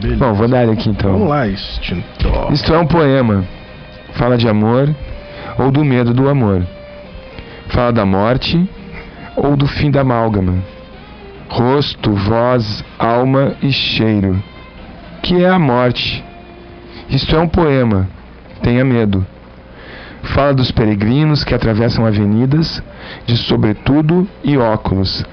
Beleza. 0.00 0.24
Bom, 0.24 0.32
vou 0.32 0.48
dar 0.48 0.62
ele 0.62 0.72
aqui 0.72 0.88
então. 0.88 1.12
Vamos 1.12 1.28
lá, 1.28 1.46
extintor. 1.46 2.52
Isto 2.52 2.72
é 2.72 2.78
um 2.78 2.86
poema. 2.86 3.44
Fala 4.14 4.38
de 4.38 4.48
amor 4.48 4.94
ou 5.58 5.70
do 5.70 5.84
medo 5.84 6.14
do 6.14 6.28
amor. 6.28 6.64
Fala 7.68 7.92
da 7.92 8.06
morte 8.06 8.68
ou 9.36 9.56
do 9.56 9.66
fim 9.66 9.90
da 9.90 10.02
amálgama. 10.02 10.62
Rosto, 11.48 12.12
voz, 12.12 12.84
alma 12.98 13.54
e 13.60 13.72
cheiro. 13.72 14.42
Que 15.22 15.42
é 15.42 15.48
a 15.48 15.58
morte. 15.58 16.24
Isto 17.10 17.34
é 17.34 17.38
um 17.40 17.48
poema. 17.48 18.08
Tenha 18.62 18.84
medo. 18.84 19.26
Fala 20.22 20.54
dos 20.54 20.70
peregrinos 20.70 21.42
que 21.42 21.54
atravessam 21.54 22.04
avenidas 22.04 22.82
de 23.26 23.36
sobretudo 23.36 24.28
e 24.44 24.58
óculos, 24.58 25.24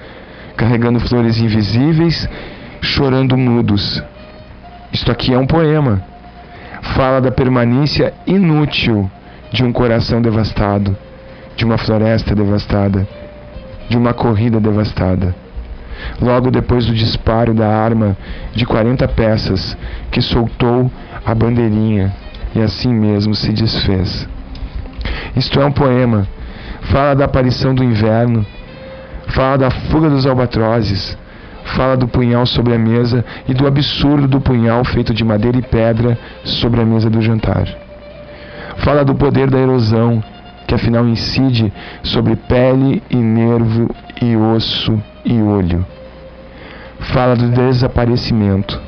carregando 0.56 1.00
flores 1.00 1.38
invisíveis, 1.38 2.30
chorando 2.82 3.36
mudos. 3.36 4.02
Isto 4.94 5.12
aqui 5.12 5.34
é 5.34 5.38
um 5.38 5.46
poema. 5.46 6.02
Fala 6.96 7.20
da 7.20 7.32
permanência 7.32 8.14
inútil 8.26 9.10
de 9.56 9.64
um 9.64 9.72
coração 9.72 10.22
devastado, 10.22 10.97
de 11.56 11.64
uma 11.64 11.78
floresta 11.78 12.36
devastada, 12.36 13.08
de 13.88 13.97
uma 13.97 14.14
corrida 14.14 14.60
devastada. 14.60 15.34
Logo 16.22 16.51
depois 16.51 16.86
do 16.86 16.93
disparo 16.93 17.53
da 17.53 17.66
arma 17.66 18.18
de 18.53 18.66
40 18.66 19.08
peças 19.08 19.78
que 20.12 20.22
soltou 20.22 20.91
a 21.26 21.34
bandeirinha 21.34 22.14
e 22.53 22.62
assim 22.62 22.93
mesmo 22.93 23.34
se 23.34 23.53
desfez. 23.53 24.28
Isto 25.38 25.62
é 25.62 25.66
um 25.66 25.72
poema. 25.72 26.28
Fala 26.91 27.16
da 27.16 27.24
aparição 27.24 27.74
do 27.74 27.84
inverno, 27.84 28.45
fala 29.28 29.58
da 29.58 29.72
fuga 29.72 30.10
dos 30.10 30.26
albatrozes, 30.26 31.18
fala 31.78 31.95
do 31.95 32.10
punhal 32.10 32.45
sobre 32.45 32.76
a 32.76 32.78
mesa 32.78 33.24
e 33.47 33.53
do 33.53 33.66
absurdo 33.66 34.28
do 34.28 34.41
punhal 34.41 34.84
feito 34.84 35.14
de 35.14 35.24
madeira 35.24 35.58
e 35.58 35.62
pedra 35.62 36.18
sobre 36.43 36.82
a 36.82 36.86
mesa 36.86 37.10
do 37.10 37.22
jantar. 37.22 37.85
Fala 38.78 39.04
do 39.04 39.16
poder 39.16 39.50
da 39.50 39.58
erosão, 39.58 40.24
que 40.68 40.76
afinal 40.76 41.08
incide 41.08 41.72
sobre 42.04 42.36
pele 42.36 43.02
e 43.10 43.16
nervo 43.16 43.90
e 44.22 44.36
osso 44.36 45.02
e 45.24 45.42
olho. 45.42 45.86
Fala 47.14 47.36
do 47.36 47.50
desaparecimento. 47.50 48.82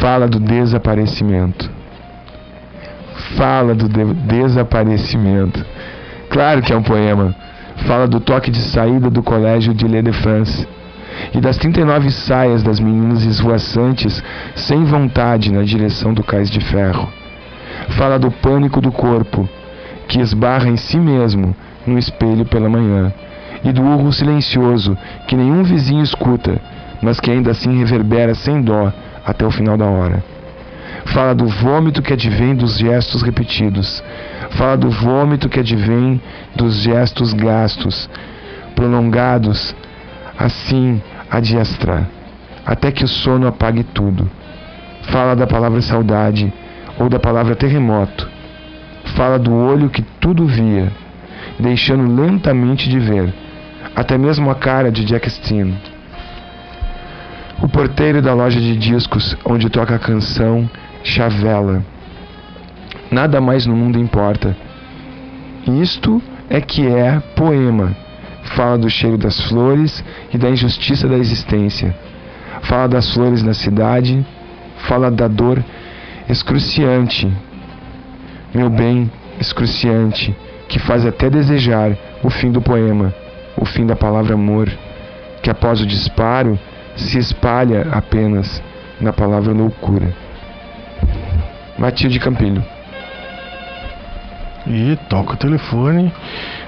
Fala 0.00 0.28
do 0.28 0.38
desaparecimento. 0.40 1.70
Fala 3.36 3.74
do 3.74 3.88
de 3.88 4.04
desaparecimento. 4.14 5.64
Claro 6.28 6.62
que 6.62 6.72
é 6.72 6.76
um 6.76 6.82
poema. 6.82 7.34
Fala 7.86 8.06
do 8.06 8.20
toque 8.20 8.50
de 8.50 8.60
saída 8.60 9.10
do 9.10 9.22
colégio 9.22 9.72
de 9.74 9.84
Ile 9.84 10.02
de 10.02 10.12
France 10.12 10.66
e 11.34 11.40
das 11.40 11.56
39 11.56 12.10
saias 12.10 12.62
das 12.62 12.80
meninas 12.80 13.24
esvoaçantes 13.24 14.22
sem 14.54 14.84
vontade 14.84 15.52
na 15.52 15.62
direção 15.62 16.12
do 16.12 16.22
cais 16.22 16.50
de 16.50 16.60
ferro. 16.60 17.08
Fala 17.90 18.18
do 18.18 18.30
pânico 18.30 18.80
do 18.80 18.90
corpo, 18.90 19.48
que 20.08 20.20
esbarra 20.20 20.68
em 20.68 20.76
si 20.76 20.98
mesmo 20.98 21.54
no 21.86 21.98
espelho 21.98 22.44
pela 22.44 22.68
manhã, 22.68 23.12
e 23.64 23.72
do 23.72 23.82
urro 23.82 24.12
silencioso 24.12 24.96
que 25.26 25.36
nenhum 25.36 25.62
vizinho 25.62 26.02
escuta, 26.02 26.60
mas 27.00 27.20
que 27.20 27.30
ainda 27.30 27.50
assim 27.50 27.78
reverbera 27.78 28.34
sem 28.34 28.60
dó 28.60 28.92
até 29.24 29.46
o 29.46 29.50
final 29.50 29.76
da 29.76 29.86
hora. 29.86 30.22
Fala 31.06 31.34
do 31.34 31.46
vômito 31.46 32.02
que 32.02 32.12
advém 32.12 32.54
dos 32.54 32.78
gestos 32.78 33.22
repetidos. 33.22 34.02
Fala 34.50 34.76
do 34.76 34.90
vômito 34.90 35.48
que 35.48 35.60
advém 35.60 36.20
dos 36.54 36.76
gestos 36.76 37.32
gastos, 37.32 38.08
prolongados, 38.74 39.74
assim 40.38 41.00
a 41.30 41.40
diestra, 41.40 42.08
até 42.64 42.90
que 42.90 43.04
o 43.04 43.08
sono 43.08 43.46
apague 43.46 43.84
tudo. 43.84 44.28
Fala 45.02 45.36
da 45.36 45.46
palavra 45.46 45.80
saudade 45.80 46.52
ou 46.98 47.08
da 47.08 47.18
palavra 47.18 47.54
terremoto. 47.54 48.28
Fala 49.16 49.38
do 49.38 49.54
olho 49.54 49.88
que 49.88 50.02
tudo 50.20 50.46
via, 50.46 50.92
deixando 51.58 52.20
lentamente 52.20 52.88
de 52.88 52.98
ver, 52.98 53.32
até 53.94 54.18
mesmo 54.18 54.50
a 54.50 54.54
cara 54.54 54.90
de 54.90 55.04
Jack 55.04 55.28
Steen. 55.30 55.74
O 57.62 57.68
porteiro 57.68 58.20
da 58.20 58.34
loja 58.34 58.60
de 58.60 58.76
discos 58.76 59.36
onde 59.44 59.70
toca 59.70 59.94
a 59.94 59.98
canção 59.98 60.68
Chavela. 61.02 61.84
Nada 63.10 63.40
mais 63.40 63.64
no 63.64 63.76
mundo 63.76 63.98
importa. 63.98 64.56
Isto 65.80 66.20
é 66.50 66.60
que 66.60 66.86
é 66.86 67.20
poema. 67.34 67.96
Fala 68.56 68.76
do 68.76 68.90
cheiro 68.90 69.16
das 69.16 69.40
flores 69.48 70.04
e 70.34 70.38
da 70.38 70.50
injustiça 70.50 71.08
da 71.08 71.16
existência. 71.16 71.96
Fala 72.62 72.88
das 72.88 73.12
flores 73.12 73.42
na 73.42 73.54
cidade. 73.54 74.24
Fala 74.88 75.10
da 75.10 75.28
dor 75.28 75.64
excruciante. 76.28 77.30
Meu 78.54 78.70
bem, 78.70 79.10
excruciante, 79.40 80.34
que 80.68 80.78
faz 80.78 81.04
até 81.04 81.28
desejar 81.30 81.96
o 82.22 82.30
fim 82.30 82.50
do 82.50 82.60
poema, 82.60 83.14
o 83.56 83.64
fim 83.64 83.86
da 83.86 83.94
palavra 83.94 84.34
amor, 84.34 84.70
que 85.42 85.50
após 85.50 85.80
o 85.80 85.86
disparo 85.86 86.58
se 86.96 87.18
espalha 87.18 87.88
apenas 87.92 88.62
na 89.00 89.12
palavra 89.12 89.52
loucura. 89.52 90.12
Matilde 91.78 92.18
Campilho. 92.18 92.64
E 94.66 94.98
toca 95.08 95.34
o 95.34 95.36
telefone. 95.36 96.12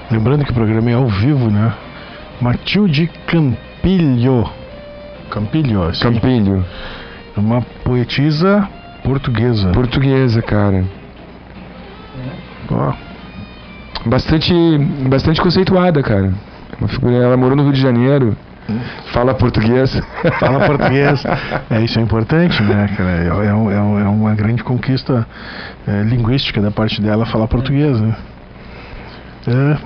Lembrando 0.09 0.45
que 0.45 0.51
o 0.51 0.53
programa 0.53 0.89
é 0.89 0.93
ao 0.93 1.07
vivo, 1.07 1.49
né? 1.49 1.73
Matilde 2.39 3.09
Campilho. 3.27 4.49
Campilho, 5.29 5.83
assim. 5.83 6.03
Campilho. 6.03 6.65
Uma 7.35 7.61
poetisa 7.83 8.67
portuguesa. 9.03 9.71
Portuguesa, 9.71 10.41
cara. 10.41 10.83
Ó, 12.71 12.93
Bastante, 14.05 14.53
bastante 15.09 15.41
conceituada, 15.41 16.01
cara. 16.01 16.33
Uma 16.79 16.87
figura, 16.87 17.15
ela 17.17 17.35
morou 17.35 17.55
no 17.55 17.63
Rio 17.63 17.73
de 17.73 17.81
Janeiro. 17.81 18.35
Fala 19.11 19.33
português. 19.33 19.99
Fala 20.39 20.65
português. 20.65 21.21
É, 21.69 21.81
isso 21.81 21.99
é 21.99 22.01
importante, 22.01 22.61
né, 22.63 22.87
cara? 22.95 23.09
É, 23.09 23.27
é 23.27 23.53
um- 23.53 23.71
é 23.71 23.81
um- 23.81 23.99
é 23.99 24.07
uma 24.07 24.33
grande 24.35 24.63
conquista 24.63 25.27
é, 25.87 26.03
linguística 26.03 26.61
da 26.61 26.71
parte 26.71 27.01
dela 27.01 27.25
falar 27.25 27.47
português, 27.47 27.99
né? 27.99 28.15
É, 29.47 29.77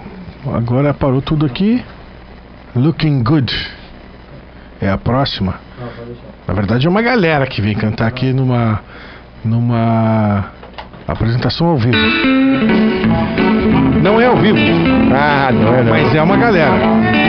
agora 0.56 0.94
parou 0.94 1.22
tudo 1.22 1.46
aqui. 1.46 1.84
Looking 2.76 3.24
Good. 3.24 3.54
É 4.82 4.90
a 4.90 4.98
próxima. 4.98 5.56
Na 6.48 6.54
verdade 6.54 6.86
é 6.86 6.90
uma 6.90 7.02
galera 7.02 7.48
que 7.48 7.62
vem 7.62 7.74
cantar 7.74 8.08
aqui 8.08 8.34
numa 8.34 8.82
numa 9.44 10.46
apresentação 11.08 11.68
ao 11.68 11.78
vivo. 11.78 11.98
Não 14.02 14.20
é 14.20 14.26
ao 14.26 14.38
vivo. 14.38 14.58
Ah, 15.14 15.50
não 15.52 15.76
é 15.76 15.84
não. 15.84 15.92
Mas 15.92 16.16
é 16.16 16.22
uma 16.22 16.38
galera. 16.38 17.23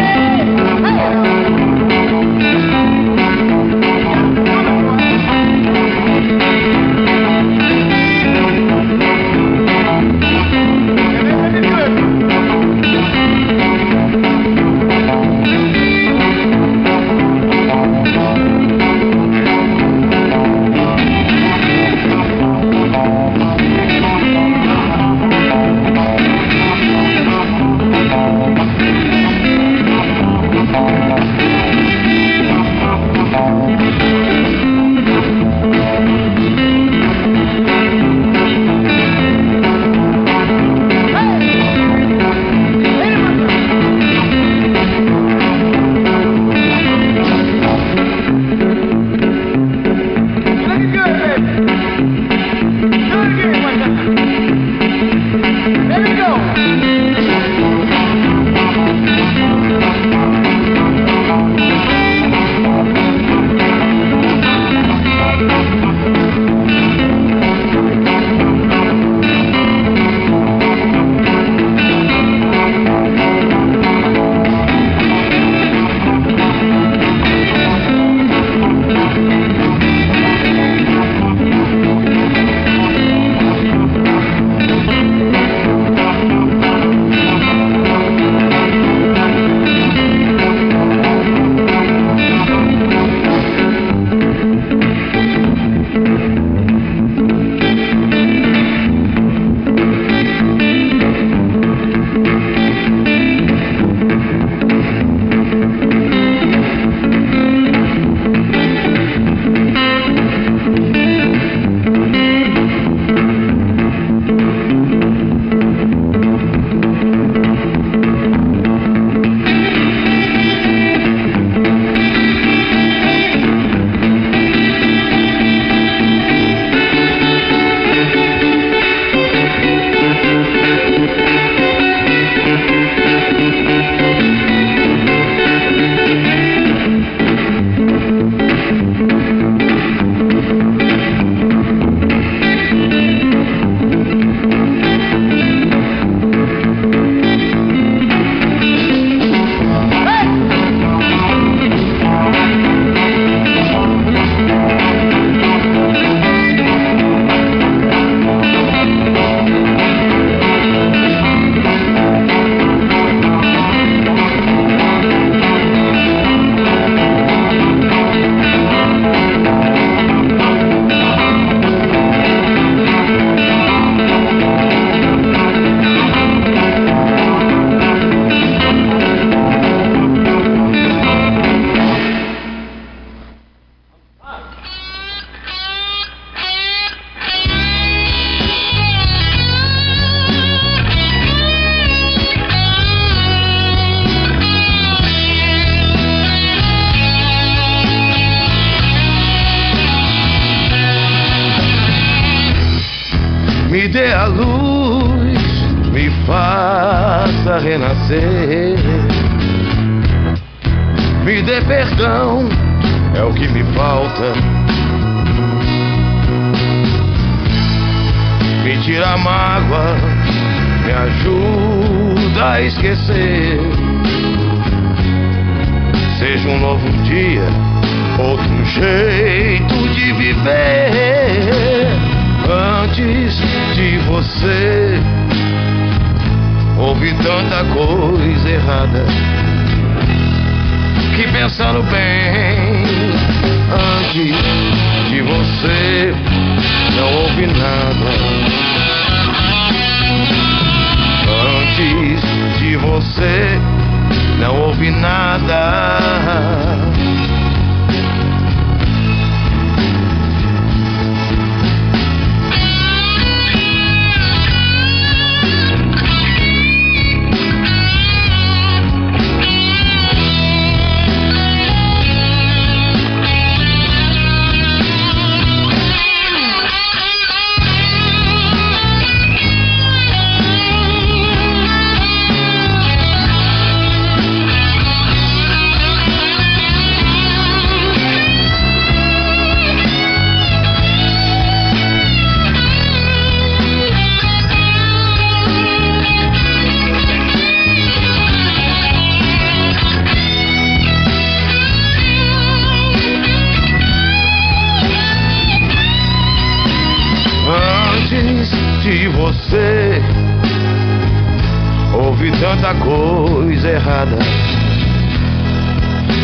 Tanta 312.64 312.74
coisa 312.76 313.68
errada. 313.68 314.16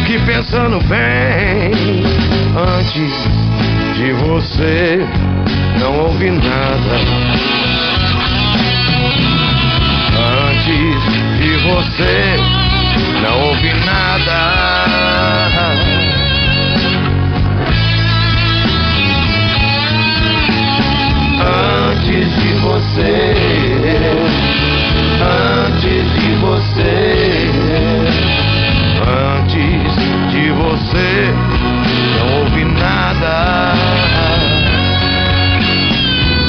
Que 0.06 0.18
pensando 0.20 0.80
bem, 0.88 1.70
antes 2.56 3.12
de 3.96 4.12
você, 4.12 5.06
não 5.78 6.06
ouvi 6.06 6.30
nada. 6.30 6.96
Antes 10.48 11.40
de 11.40 11.56
você, 11.58 12.36
não 13.22 13.48
ouvi 13.48 13.72
nada. 13.84 14.60
Antes 21.92 22.34
de 22.36 22.52
você, 22.54 23.49
antes 25.20 26.04
de 26.14 26.34
você, 26.36 27.50
antes 29.06 29.94
de 30.32 30.50
você, 30.50 31.34
não 32.18 32.26
ouvi 32.40 32.64
nada. 32.64 33.74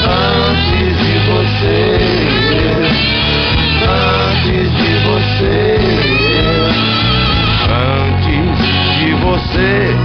Antes 0.04 0.96
de 0.98 1.16
você, 1.30 1.78
antes 3.82 4.66
de 4.76 4.92
você, 5.04 5.56
antes 7.68 8.54
de 8.98 9.10
você, 9.14 9.96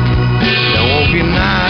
não 0.75 0.85
ouvi 1.01 1.23
nada. 1.23 1.66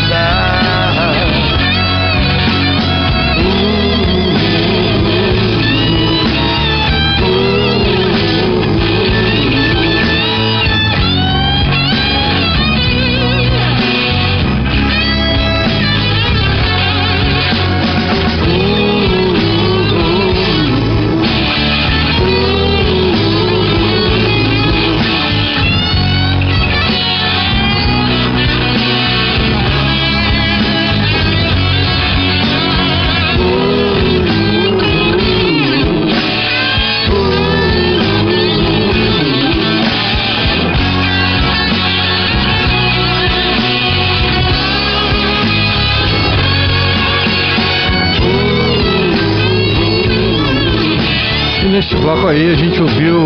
Bloco 52.07 52.27
aí 52.27 52.53
a 52.53 52.55
gente 52.55 52.81
ouviu 52.81 53.19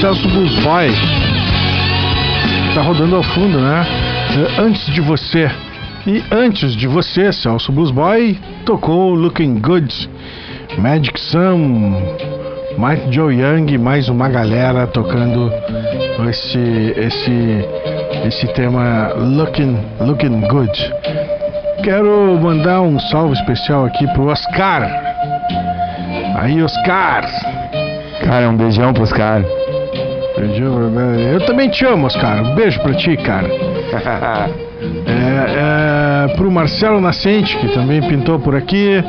Celso 0.00 0.26
Blues 0.30 0.54
Boy. 0.62 0.90
Tá 2.74 2.80
rodando 2.80 3.16
ao 3.16 3.22
fundo, 3.22 3.60
né? 3.60 3.86
Eh, 4.30 4.62
Antes 4.62 4.86
de 4.94 5.02
você. 5.02 5.50
E 6.06 6.24
antes 6.30 6.74
de 6.74 6.86
você, 6.86 7.30
Celso 7.34 7.70
Blues 7.70 7.90
Boy 7.90 8.40
tocou 8.64 9.12
Looking 9.12 9.60
Good, 9.60 10.08
Magic 10.78 11.20
Sam, 11.20 11.58
Mike 12.78 13.14
Joe 13.14 13.34
Young, 13.34 13.76
mais 13.76 14.08
uma 14.08 14.30
galera 14.30 14.86
tocando 14.86 15.52
esse 16.30 16.94
esse 16.96 17.68
esse 18.24 18.46
tema 18.54 19.12
Looking 19.18 19.76
Looking 20.00 20.40
Good. 20.48 20.94
Quero 21.84 22.40
mandar 22.40 22.80
um 22.80 22.98
salve 22.98 23.34
especial 23.34 23.84
aqui 23.84 24.06
pro 24.14 24.28
Oscar. 24.28 24.88
Aí, 26.36 26.62
Oscar. 26.62 27.22
Cara, 28.24 28.48
um 28.48 28.56
beijão 28.56 28.92
pros 28.92 29.12
caras. 29.12 29.46
Né? 30.38 31.34
Eu 31.34 31.40
também 31.46 31.68
te 31.68 31.84
amo, 31.84 32.06
Oscar. 32.06 32.42
Um 32.42 32.54
beijo 32.54 32.80
pra 32.80 32.94
ti, 32.94 33.16
cara. 33.16 33.48
É, 35.06 36.28
é, 36.28 36.34
pro 36.34 36.50
Marcelo 36.50 37.00
Nascente, 37.00 37.56
que 37.58 37.68
também 37.68 38.02
pintou 38.02 38.40
por 38.40 38.56
aqui. 38.56 39.02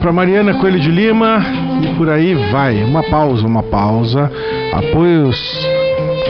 Pra 0.00 0.10
Mariana 0.10 0.54
Coelho 0.54 0.80
de 0.80 0.90
Lima. 0.90 1.40
E 1.80 1.94
por 1.94 2.10
aí 2.10 2.34
vai. 2.50 2.82
Uma 2.82 3.04
pausa, 3.04 3.46
uma 3.46 3.62
pausa. 3.62 4.28
Apoios. 4.72 5.68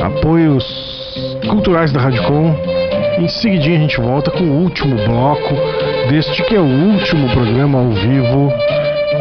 Apoios 0.02 0.64
culturais 1.48 1.92
da 1.92 2.00
Radicom. 2.00 2.54
Em 3.18 3.28
seguidinho 3.28 3.76
a 3.76 3.80
gente 3.80 4.00
volta 4.00 4.30
com 4.30 4.44
o 4.44 4.62
último 4.62 4.96
bloco 5.06 5.54
deste 6.10 6.42
que 6.42 6.54
é 6.54 6.60
o 6.60 6.64
último 6.64 7.28
programa 7.30 7.78
ao 7.78 7.90
vivo 7.90 8.52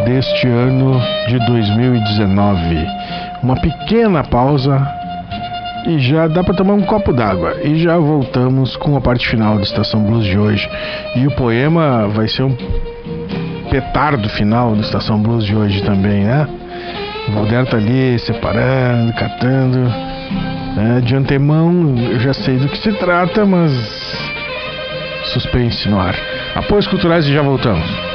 deste 0.07 0.47
ano 0.47 1.01
de 1.27 1.37
2019. 1.45 2.87
Uma 3.43 3.57
pequena 3.57 4.23
pausa 4.23 4.81
e 5.85 5.99
já 5.99 6.27
dá 6.27 6.43
para 6.43 6.53
tomar 6.53 6.75
um 6.75 6.81
copo 6.81 7.11
d'água. 7.11 7.57
E 7.61 7.83
já 7.83 7.97
voltamos 7.97 8.77
com 8.77 8.95
a 8.95 9.01
parte 9.01 9.27
final 9.27 9.57
da 9.57 9.63
Estação 9.63 10.01
Blues 10.01 10.25
de 10.25 10.37
hoje. 10.37 10.67
E 11.15 11.27
o 11.27 11.31
poema 11.31 12.07
vai 12.07 12.27
ser 12.29 12.43
um 12.43 12.55
petardo 13.69 14.29
final 14.29 14.73
da 14.75 14.81
Estação 14.81 15.21
Blues 15.21 15.43
de 15.43 15.53
hoje 15.53 15.83
também, 15.83 16.23
né? 16.23 16.47
O 17.27 17.31
Valder 17.33 17.65
tá 17.65 17.75
ali 17.75 18.17
separando, 18.19 19.11
catando. 19.13 19.91
É, 20.77 21.01
de 21.01 21.15
antemão, 21.15 21.95
eu 21.97 22.19
já 22.19 22.33
sei 22.33 22.57
do 22.57 22.69
que 22.69 22.77
se 22.77 22.93
trata, 22.93 23.45
mas 23.45 23.71
suspense 25.25 25.89
no 25.89 25.99
ar. 25.99 26.15
Apoios 26.55 26.87
culturais 26.87 27.25
e 27.27 27.33
já 27.33 27.41
voltamos. 27.41 28.06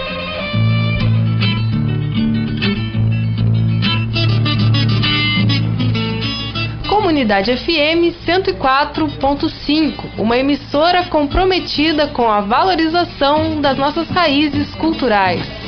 Comunidade 7.23 7.57
FM 7.57 8.27
104.5, 8.27 10.19
uma 10.19 10.37
emissora 10.37 11.05
comprometida 11.05 12.09
com 12.09 12.29
a 12.29 12.41
valorização 12.41 13.61
das 13.61 13.79
nossas 13.79 14.09
raízes 14.09 14.75
culturais. 14.75 15.62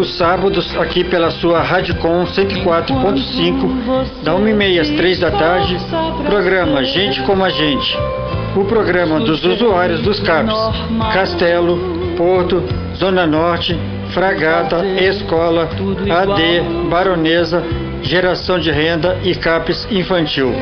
Os 0.00 0.16
sábados, 0.16 0.76
aqui 0.76 1.04
pela 1.04 1.30
sua 1.30 1.60
Radicom 1.60 2.24
104.5, 2.24 4.22
da 4.22 4.32
1h30 4.32 4.80
às 4.80 4.88
3 4.90 5.18
da 5.18 5.30
tarde, 5.30 5.76
programa 6.26 6.84
Gente 6.84 7.22
Como 7.22 7.42
a 7.44 7.48
Gente. 7.48 7.96
O 8.56 8.64
programa 8.64 9.20
dos 9.20 9.44
usuários 9.44 10.00
dos 10.00 10.18
CAPs 10.20 10.54
Castelo, 11.12 11.78
Porto, 12.16 12.62
Zona 12.96 13.26
Norte, 13.26 13.78
Fragata, 14.12 14.84
Escola, 14.86 15.68
AD, 16.10 16.62
Baronesa, 16.88 17.62
Geração 18.02 18.58
de 18.58 18.70
Renda 18.70 19.18
e 19.24 19.34
CAPES 19.34 19.86
Infantil. 19.90 20.54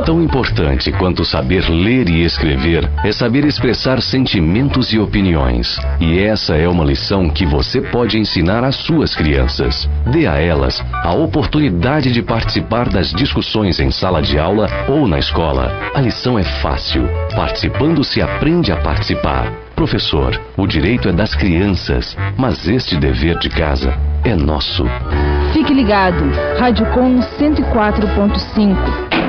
Tão 0.00 0.20
importante 0.20 0.90
quanto 0.90 1.24
saber 1.24 1.68
ler 1.68 2.08
e 2.08 2.24
escrever 2.24 2.90
é 3.04 3.12
saber 3.12 3.44
expressar 3.44 4.00
sentimentos 4.00 4.92
e 4.92 4.98
opiniões. 4.98 5.78
E 6.00 6.18
essa 6.18 6.56
é 6.56 6.66
uma 6.66 6.84
lição 6.84 7.28
que 7.28 7.46
você 7.46 7.80
pode 7.80 8.18
ensinar 8.18 8.64
às 8.64 8.74
suas 8.74 9.14
crianças. 9.14 9.88
Dê 10.10 10.26
a 10.26 10.38
elas 10.38 10.82
a 10.92 11.14
oportunidade 11.14 12.10
de 12.10 12.20
participar 12.20 12.88
das 12.88 13.12
discussões 13.12 13.78
em 13.78 13.92
sala 13.92 14.20
de 14.20 14.38
aula 14.38 14.68
ou 14.88 15.06
na 15.06 15.18
escola. 15.18 15.70
A 15.94 16.00
lição 16.00 16.36
é 16.36 16.42
fácil. 16.42 17.08
Participando 17.36 18.02
se 18.02 18.20
aprende 18.20 18.72
a 18.72 18.76
participar. 18.78 19.52
Professor, 19.76 20.40
o 20.56 20.66
direito 20.66 21.08
é 21.08 21.12
das 21.12 21.34
crianças, 21.34 22.16
mas 22.36 22.66
este 22.66 22.96
dever 22.96 23.38
de 23.38 23.48
casa 23.48 23.96
é 24.24 24.34
nosso. 24.34 24.84
Fique 25.52 25.72
ligado. 25.72 26.24
Rádio 26.58 26.86
Com 26.86 27.20
104.5. 27.20 29.21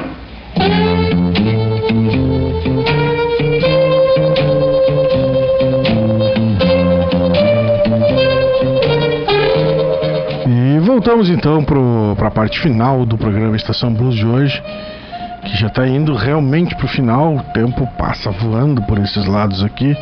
Voltamos 11.03 11.29
então 11.29 11.63
para 11.63 12.27
a 12.27 12.31
parte 12.31 12.59
final 12.59 13.05
do 13.05 13.17
programa 13.17 13.57
Estação 13.57 13.93
Blues 13.93 14.15
de 14.15 14.25
hoje, 14.25 14.63
que 15.43 15.57
já 15.57 15.67
está 15.67 15.85
indo 15.85 16.15
realmente 16.15 16.75
para 16.75 16.85
o 16.85 16.87
final. 16.87 17.35
O 17.35 17.43
tempo 17.53 17.85
passa 17.97 18.31
voando 18.31 18.81
por 18.83 18.97
esses 18.99 19.25
lados 19.25 19.63
aqui. 19.63 19.97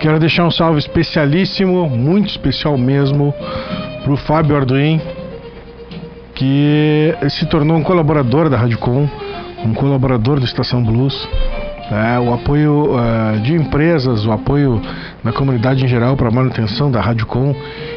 Quero 0.00 0.18
deixar 0.18 0.44
um 0.44 0.50
salve 0.50 0.78
especialíssimo, 0.78 1.88
muito 1.88 2.28
especial 2.28 2.76
mesmo, 2.76 3.32
para 4.02 4.12
o 4.12 4.16
Fábio 4.16 4.56
Arduin, 4.56 5.00
que 6.34 7.14
se 7.30 7.46
tornou 7.46 7.76
um 7.76 7.82
colaborador 7.82 8.50
da 8.50 8.56
Rádio 8.56 8.78
Com, 8.78 9.08
um 9.64 9.74
colaborador 9.74 10.38
do 10.38 10.44
Estação 10.44 10.82
Blues. 10.82 11.28
É, 11.90 12.18
o 12.18 12.32
apoio 12.32 12.94
uh, 12.94 13.40
de 13.40 13.54
empresas, 13.54 14.24
o 14.24 14.32
apoio 14.32 14.80
da 15.22 15.32
comunidade 15.32 15.84
em 15.84 15.88
geral 15.88 16.16
para 16.16 16.28
a 16.28 16.30
manutenção 16.30 16.90
da 16.90 17.00
Rádio 17.00 17.26
Com, 17.26 17.54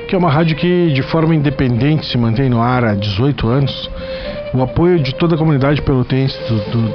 que 0.07 0.15
é 0.15 0.17
uma 0.17 0.29
rádio 0.29 0.57
que 0.57 0.91
de 0.91 1.01
forma 1.03 1.33
independente 1.33 2.05
se 2.05 2.17
mantém 2.17 2.49
no 2.49 2.61
ar 2.61 2.83
há 2.83 2.93
18 2.93 3.47
anos. 3.47 3.89
O 4.53 4.61
apoio 4.61 4.99
de 4.99 5.15
toda 5.15 5.35
a 5.35 5.37
comunidade 5.37 5.81
pelotense, 5.81 6.37
do, 6.47 6.57
do, 6.71 6.93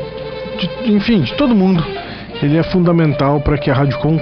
de, 0.58 0.92
enfim, 0.92 1.22
de 1.22 1.32
todo 1.34 1.54
mundo, 1.54 1.84
ele 2.42 2.58
é 2.58 2.62
fundamental 2.62 3.40
para 3.40 3.56
que 3.56 3.70
a 3.70 3.74
Rádio 3.74 3.98
Com 3.98 4.20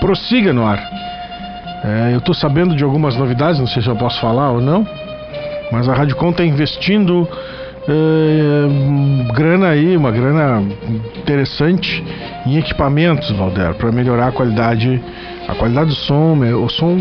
prossiga 0.00 0.52
no 0.52 0.66
ar. 0.66 0.78
É, 1.82 2.12
eu 2.12 2.18
estou 2.18 2.34
sabendo 2.34 2.74
de 2.74 2.84
algumas 2.84 3.16
novidades, 3.16 3.58
não 3.58 3.66
sei 3.66 3.80
se 3.80 3.88
eu 3.88 3.96
posso 3.96 4.20
falar 4.20 4.50
ou 4.50 4.60
não, 4.60 4.86
mas 5.72 5.88
a 5.88 5.94
Rádio 5.94 6.16
Com 6.16 6.30
está 6.30 6.44
investindo 6.44 7.26
Uh, 7.88 9.32
grana 9.32 9.68
aí, 9.68 9.96
uma 9.96 10.10
grana 10.10 10.62
interessante 11.16 12.02
em 12.44 12.58
equipamentos, 12.58 13.30
Valder, 13.30 13.74
para 13.74 13.92
melhorar 13.92 14.28
a 14.28 14.32
qualidade, 14.32 15.00
a 15.46 15.54
qualidade 15.54 15.90
do 15.90 15.94
som. 15.94 16.38
O 16.64 16.68
som 16.68 16.98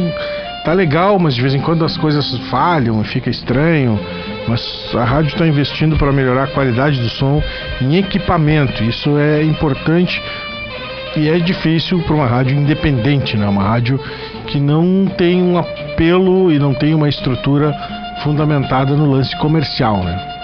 tá 0.63 0.73
legal, 0.73 1.17
mas 1.17 1.33
de 1.33 1.41
vez 1.41 1.55
em 1.55 1.59
quando 1.59 1.83
as 1.83 1.97
coisas 1.97 2.37
falham, 2.49 3.03
fica 3.03 3.29
estranho. 3.29 3.99
Mas 4.47 4.91
a 4.93 5.03
rádio 5.03 5.29
está 5.29 5.47
investindo 5.47 5.97
para 5.97 6.11
melhorar 6.11 6.43
a 6.43 6.47
qualidade 6.47 6.99
do 7.01 7.09
som 7.09 7.41
em 7.81 7.97
equipamento. 7.97 8.83
Isso 8.83 9.17
é 9.17 9.43
importante 9.43 10.21
e 11.15 11.29
é 11.29 11.39
difícil 11.39 11.99
para 12.03 12.13
uma 12.13 12.27
rádio 12.27 12.57
independente, 12.57 13.37
né? 13.37 13.47
Uma 13.47 13.63
rádio 13.63 13.99
que 14.47 14.59
não 14.59 15.07
tem 15.17 15.41
um 15.41 15.57
apelo 15.57 16.51
e 16.51 16.59
não 16.59 16.73
tem 16.73 16.93
uma 16.93 17.09
estrutura 17.09 17.73
fundamentada 18.21 18.95
no 18.95 19.09
lance 19.09 19.35
comercial, 19.37 20.03
né? 20.03 20.34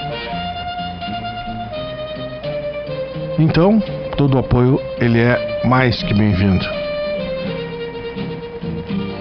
Então, 3.39 3.81
todo 4.17 4.35
o 4.35 4.39
apoio 4.39 4.79
ele 4.99 5.19
é 5.19 5.61
mais 5.65 6.01
que 6.03 6.13
bem-vindo. 6.13 6.65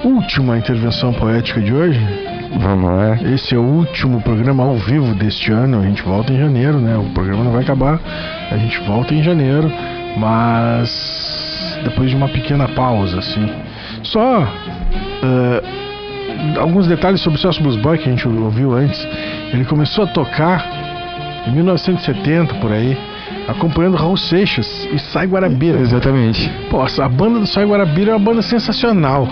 Última 0.05 0.59
intervenção 0.59 1.13
poética 1.13 1.61
de 1.61 1.73
hoje. 1.73 2.01
Vamos 2.59 2.91
lá. 2.91 3.17
Esse 3.33 3.55
é 3.55 3.59
o 3.59 3.63
último 3.63 4.21
programa 4.21 4.65
ao 4.65 4.77
vivo 4.77 5.15
deste 5.15 5.53
ano. 5.53 5.81
A 5.81 5.85
gente 5.85 6.03
volta 6.03 6.33
em 6.33 6.39
janeiro, 6.39 6.79
né? 6.79 6.97
O 6.97 7.05
programa 7.15 7.45
não 7.45 7.53
vai 7.53 7.63
acabar. 7.63 8.01
A 8.51 8.57
gente 8.57 8.79
volta 8.81 9.15
em 9.15 9.23
janeiro, 9.23 9.71
mas 10.17 11.79
depois 11.85 12.11
de 12.11 12.17
uma 12.17 12.29
pequena 12.29 12.69
pausa, 12.69 13.21
assim. 13.21 13.49
Só 14.03 14.43
uh, 14.43 16.59
alguns 16.59 16.87
detalhes 16.87 17.21
sobre 17.21 17.39
o 17.39 17.41
Celso 17.41 17.63
Blues 17.63 17.77
Boy 17.77 17.99
que 17.99 18.09
a 18.09 18.13
gente 18.13 18.27
ouviu 18.27 18.73
antes. 18.73 19.07
Ele 19.53 19.65
começou 19.65 20.05
a 20.05 20.07
tocar 20.09 20.67
em 21.47 21.53
1970 21.53 22.55
por 22.57 22.73
aí 22.73 22.99
acompanhando 23.51 23.97
Raul 23.97 24.17
Seixas 24.17 24.89
e 24.93 24.99
Sai 24.99 25.27
Guarabira. 25.27 25.79
Exatamente. 25.81 26.51
Pô, 26.71 26.81
a 26.83 27.09
banda 27.09 27.41
do 27.41 27.47
Sai 27.47 27.65
Guarabira 27.65 28.13
é 28.13 28.15
uma 28.15 28.25
banda 28.25 28.43
sensacional. 28.43 29.29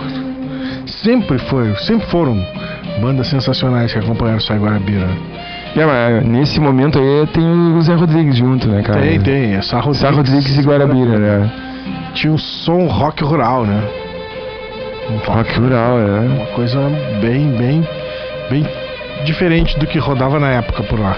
Sempre 0.87 1.39
foi, 1.39 1.75
sempre 1.77 2.07
foram 2.09 2.45
bandas 3.01 3.29
sensacionais 3.29 3.93
que 3.93 3.99
acompanharam 3.99 4.39
o 4.39 4.43
Sai 4.43 4.59
Guarabira. 4.59 5.09
É, 5.77 6.21
nesse 6.23 6.59
momento 6.59 6.99
aí 6.99 7.27
tem 7.29 7.45
o 7.45 7.81
Zé 7.83 7.95
Rodrigues 7.95 8.37
junto, 8.37 8.67
né, 8.69 8.83
cara? 8.83 9.01
Tem, 9.01 9.21
tem. 9.21 9.55
É 9.55 9.63
Sá 9.63 9.77
Rodrigues, 9.77 10.01
Sá 10.01 10.11
Rodrigues 10.11 10.59
e 10.59 10.63
Guarabira, 10.63 11.19
né? 11.19 11.53
Tinha 12.15 12.33
um 12.33 12.39
som 12.39 12.87
rock 12.87 13.23
rural, 13.23 13.65
né? 13.65 13.83
Um 15.11 15.33
rock 15.33 15.59
rural, 15.59 15.99
é. 15.99 16.21
Uma 16.21 16.47
coisa 16.47 16.81
bem, 17.21 17.51
bem, 17.53 17.87
bem 18.51 18.67
diferente 19.25 19.79
do 19.79 19.87
que 19.87 19.99
rodava 19.99 20.41
na 20.41 20.51
época 20.51 20.83
por 20.83 20.99
lá. 20.99 21.17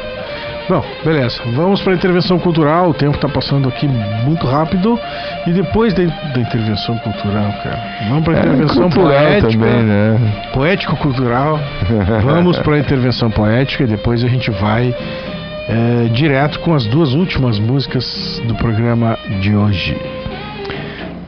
Bom, 0.70 0.84
beleza. 1.04 1.42
Vamos 1.56 1.82
para 1.82 1.94
a 1.94 1.96
intervenção 1.96 2.38
cultural. 2.38 2.90
O 2.90 2.94
tempo 2.94 3.16
está 3.16 3.28
passando 3.28 3.68
aqui 3.68 3.88
muito 3.88 4.46
rápido. 4.46 4.96
E 5.44 5.50
depois 5.50 5.92
da, 5.92 6.04
da 6.04 6.40
intervenção 6.40 6.96
cultural, 6.98 7.52
cara, 7.60 7.80
vamos 8.08 8.24
para 8.24 8.34
a 8.34 8.36
É, 8.36 8.40
intervenção 8.40 8.82
cultural 8.84 9.08
poética. 9.08 9.50
também, 9.50 9.82
né? 9.82 10.50
Poético-cultural. 10.54 11.58
Vamos 12.22 12.56
para 12.60 12.76
a 12.76 12.78
intervenção 12.78 13.32
poética 13.32 13.82
e 13.82 13.86
depois 13.88 14.22
a 14.22 14.28
gente 14.28 14.48
vai 14.52 14.94
é, 15.68 16.08
direto 16.12 16.60
com 16.60 16.72
as 16.72 16.86
duas 16.86 17.14
últimas 17.14 17.58
músicas 17.58 18.40
do 18.46 18.54
programa 18.54 19.18
de 19.40 19.56
hoje. 19.56 20.00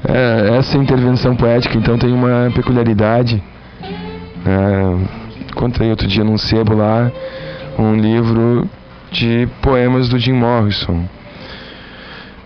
É, 0.08 0.56
essa 0.56 0.78
intervenção 0.78 1.34
poética, 1.34 1.76
então, 1.76 1.98
tem 1.98 2.12
uma 2.12 2.48
peculiaridade. 2.54 3.42
É, 4.46 5.50
encontrei 5.50 5.90
outro 5.90 6.06
dia 6.06 6.22
num 6.22 6.38
sebo 6.38 6.76
lá 6.76 7.10
um 7.76 7.96
livro 7.96 8.68
de 9.12 9.46
poemas 9.60 10.08
do 10.08 10.18
Jim 10.18 10.32
Morrison. 10.32 11.04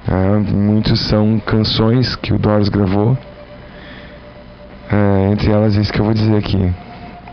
É, 0.09 0.37
muitos 0.53 1.01
são 1.09 1.39
canções 1.39 2.15
que 2.17 2.33
o 2.33 2.39
Doris 2.39 2.69
gravou. 2.69 3.17
É, 4.91 5.33
entre 5.33 5.51
elas, 5.51 5.77
esse 5.77 5.93
que 5.93 6.01
eu 6.01 6.05
vou 6.05 6.15
dizer 6.15 6.37
aqui. 6.37 6.73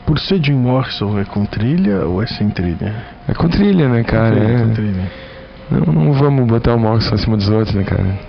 Por 0.05 0.19
ser 0.19 0.43
Jim 0.43 0.53
Morrison, 0.53 1.19
é 1.19 1.25
com 1.25 1.45
trilha 1.45 2.05
ou 2.05 2.21
é 2.21 2.27
sem 2.27 2.49
trilha? 2.49 2.95
É 3.27 3.33
com 3.33 3.47
trilha, 3.47 3.89
né, 3.89 4.03
cara? 4.03 4.37
É. 4.37 4.59
com 4.59 4.73
trilha. 4.73 5.11
Não, 5.71 5.93
não 5.93 6.13
vamos 6.13 6.47
botar 6.47 6.75
o 6.75 6.79
Morrison 6.79 7.15
acima 7.15 7.37
dos 7.37 7.49
outros, 7.49 7.73
né, 7.73 7.83
cara? 7.83 8.19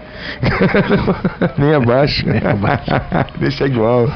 Nem 1.59 1.75
abaixo. 1.75 2.27
Nem 2.27 2.41
abaixo. 2.47 2.91
Deixa 3.39 3.67
igual. 3.67 4.11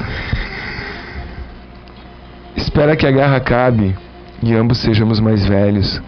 Espera 2.57 2.97
que 2.97 3.07
a 3.07 3.11
guerra 3.11 3.37
acabe 3.37 3.95
e 4.43 4.55
ambos 4.55 4.79
sejamos 4.79 5.21
mais 5.21 5.47
velhos. 5.47 6.01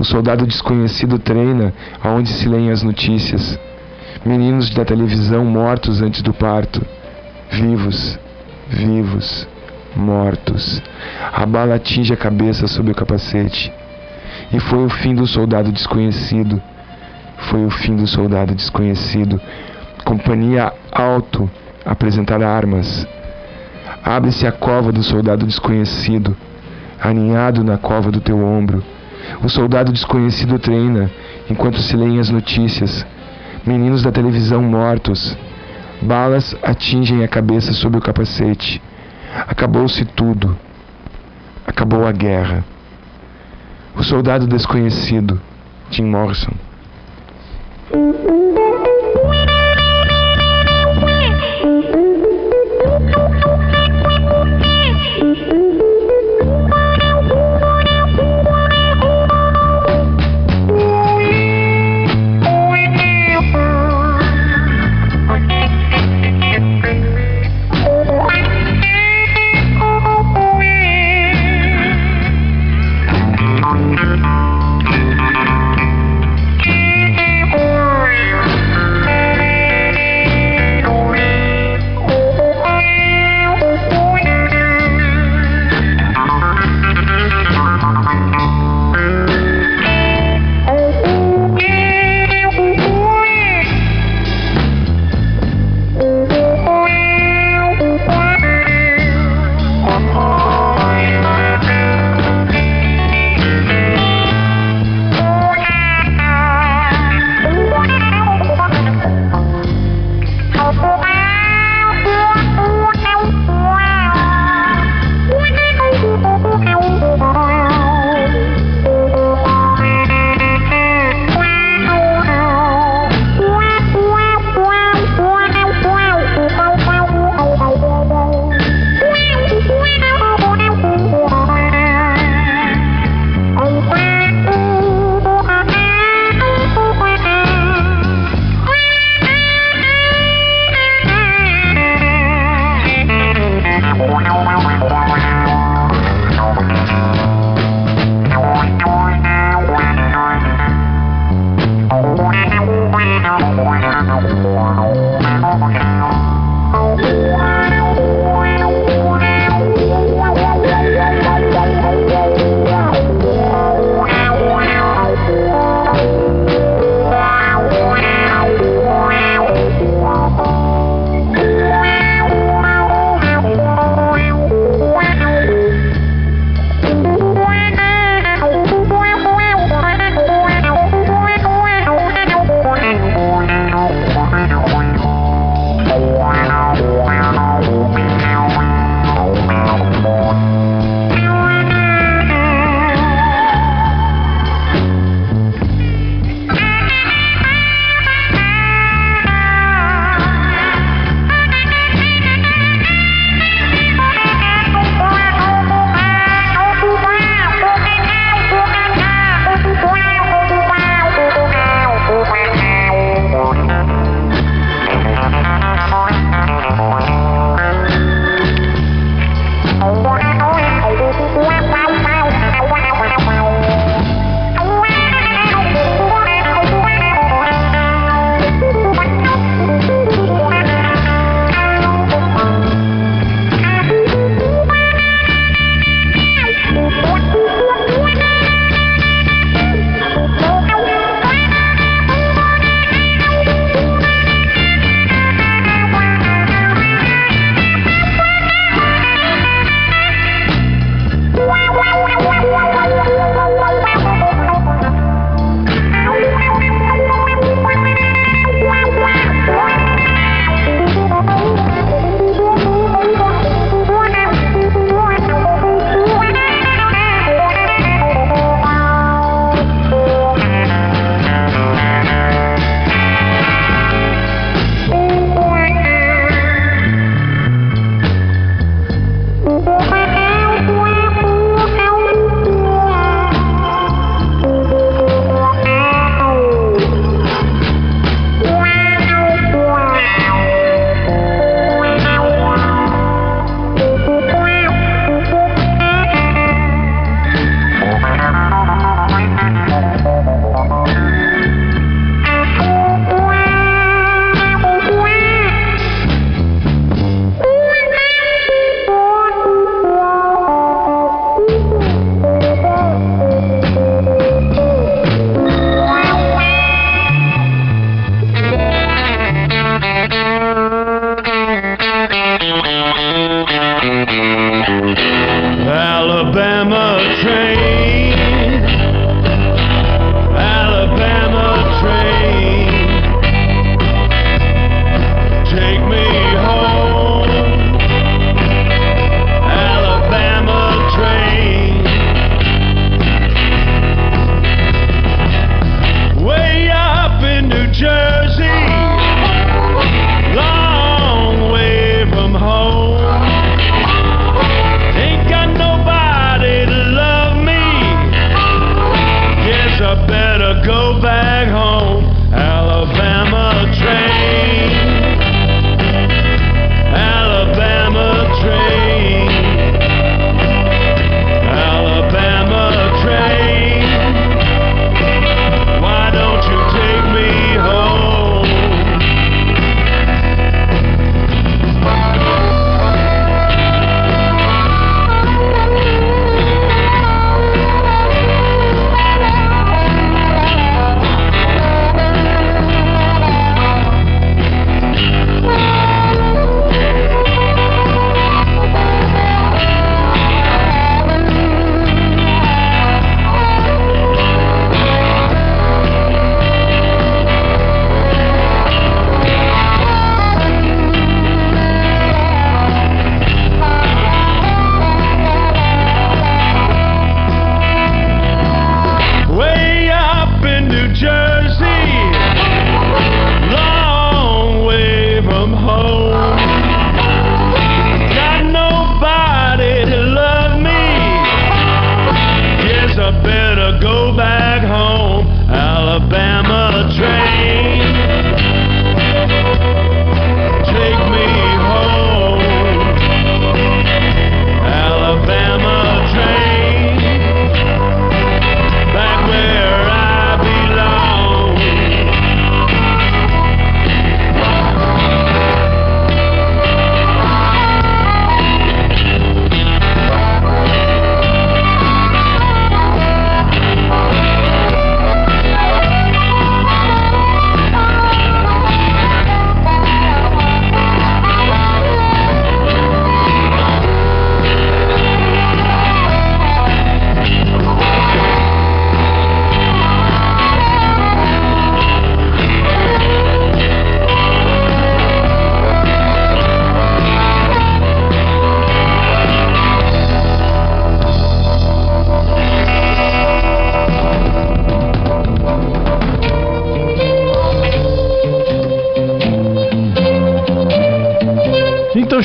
O 0.00 0.04
soldado 0.04 0.46
desconhecido 0.46 1.18
treina 1.18 1.74
aonde 2.02 2.30
se 2.30 2.48
leem 2.48 2.70
as 2.70 2.82
notícias. 2.82 3.60
Meninos 4.24 4.70
da 4.70 4.82
televisão 4.82 5.44
mortos 5.44 6.00
antes 6.00 6.22
do 6.22 6.32
parto. 6.32 6.80
Vivos, 7.50 8.18
vivos, 8.66 9.46
mortos. 9.94 10.82
A 11.30 11.44
bala 11.44 11.74
atinge 11.74 12.14
a 12.14 12.16
cabeça 12.16 12.66
sob 12.66 12.90
o 12.90 12.94
capacete. 12.94 13.70
E 14.50 14.58
foi 14.58 14.86
o 14.86 14.88
fim 14.88 15.14
do 15.14 15.26
soldado 15.26 15.70
desconhecido. 15.70 16.62
Foi 17.50 17.66
o 17.66 17.70
fim 17.70 17.94
do 17.94 18.06
soldado 18.06 18.54
desconhecido. 18.54 19.38
Companhia 20.02 20.72
alto 20.90 21.48
apresentar 21.84 22.42
armas. 22.42 23.06
Abre-se 24.02 24.46
a 24.46 24.52
cova 24.52 24.92
do 24.92 25.02
soldado 25.02 25.44
desconhecido, 25.44 26.34
aninhado 26.98 27.62
na 27.62 27.76
cova 27.76 28.10
do 28.10 28.22
teu 28.22 28.42
ombro. 28.42 28.82
O 29.42 29.48
soldado 29.48 29.92
desconhecido 29.92 30.58
treina, 30.58 31.10
enquanto 31.48 31.80
se 31.80 31.96
leem 31.96 32.18
as 32.18 32.30
notícias. 32.30 33.06
Meninos 33.66 34.02
da 34.02 34.12
televisão 34.12 34.62
mortos. 34.62 35.36
Balas 36.02 36.56
atingem 36.62 37.22
a 37.22 37.28
cabeça 37.28 37.72
sob 37.72 37.98
o 37.98 38.00
capacete. 38.00 38.80
Acabou-se 39.46 40.04
tudo. 40.04 40.56
Acabou 41.66 42.06
a 42.06 42.12
guerra. 42.12 42.64
O 43.96 44.02
soldado 44.02 44.46
desconhecido, 44.46 45.40
Jim 45.90 46.04
Morrison. 46.04 46.52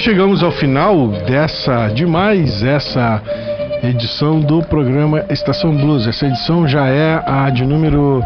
Chegamos 0.05 0.43
ao 0.43 0.51
final 0.51 1.07
dessa 1.25 1.87
demais 1.87 2.61
essa 2.61 3.19
edição 3.81 4.39
do 4.39 4.61
programa 4.61 5.25
Estação 5.31 5.75
Blues. 5.75 6.05
Essa 6.05 6.27
edição 6.27 6.67
já 6.67 6.85
é 6.85 7.23
a 7.25 7.49
de 7.49 7.65
número 7.65 8.23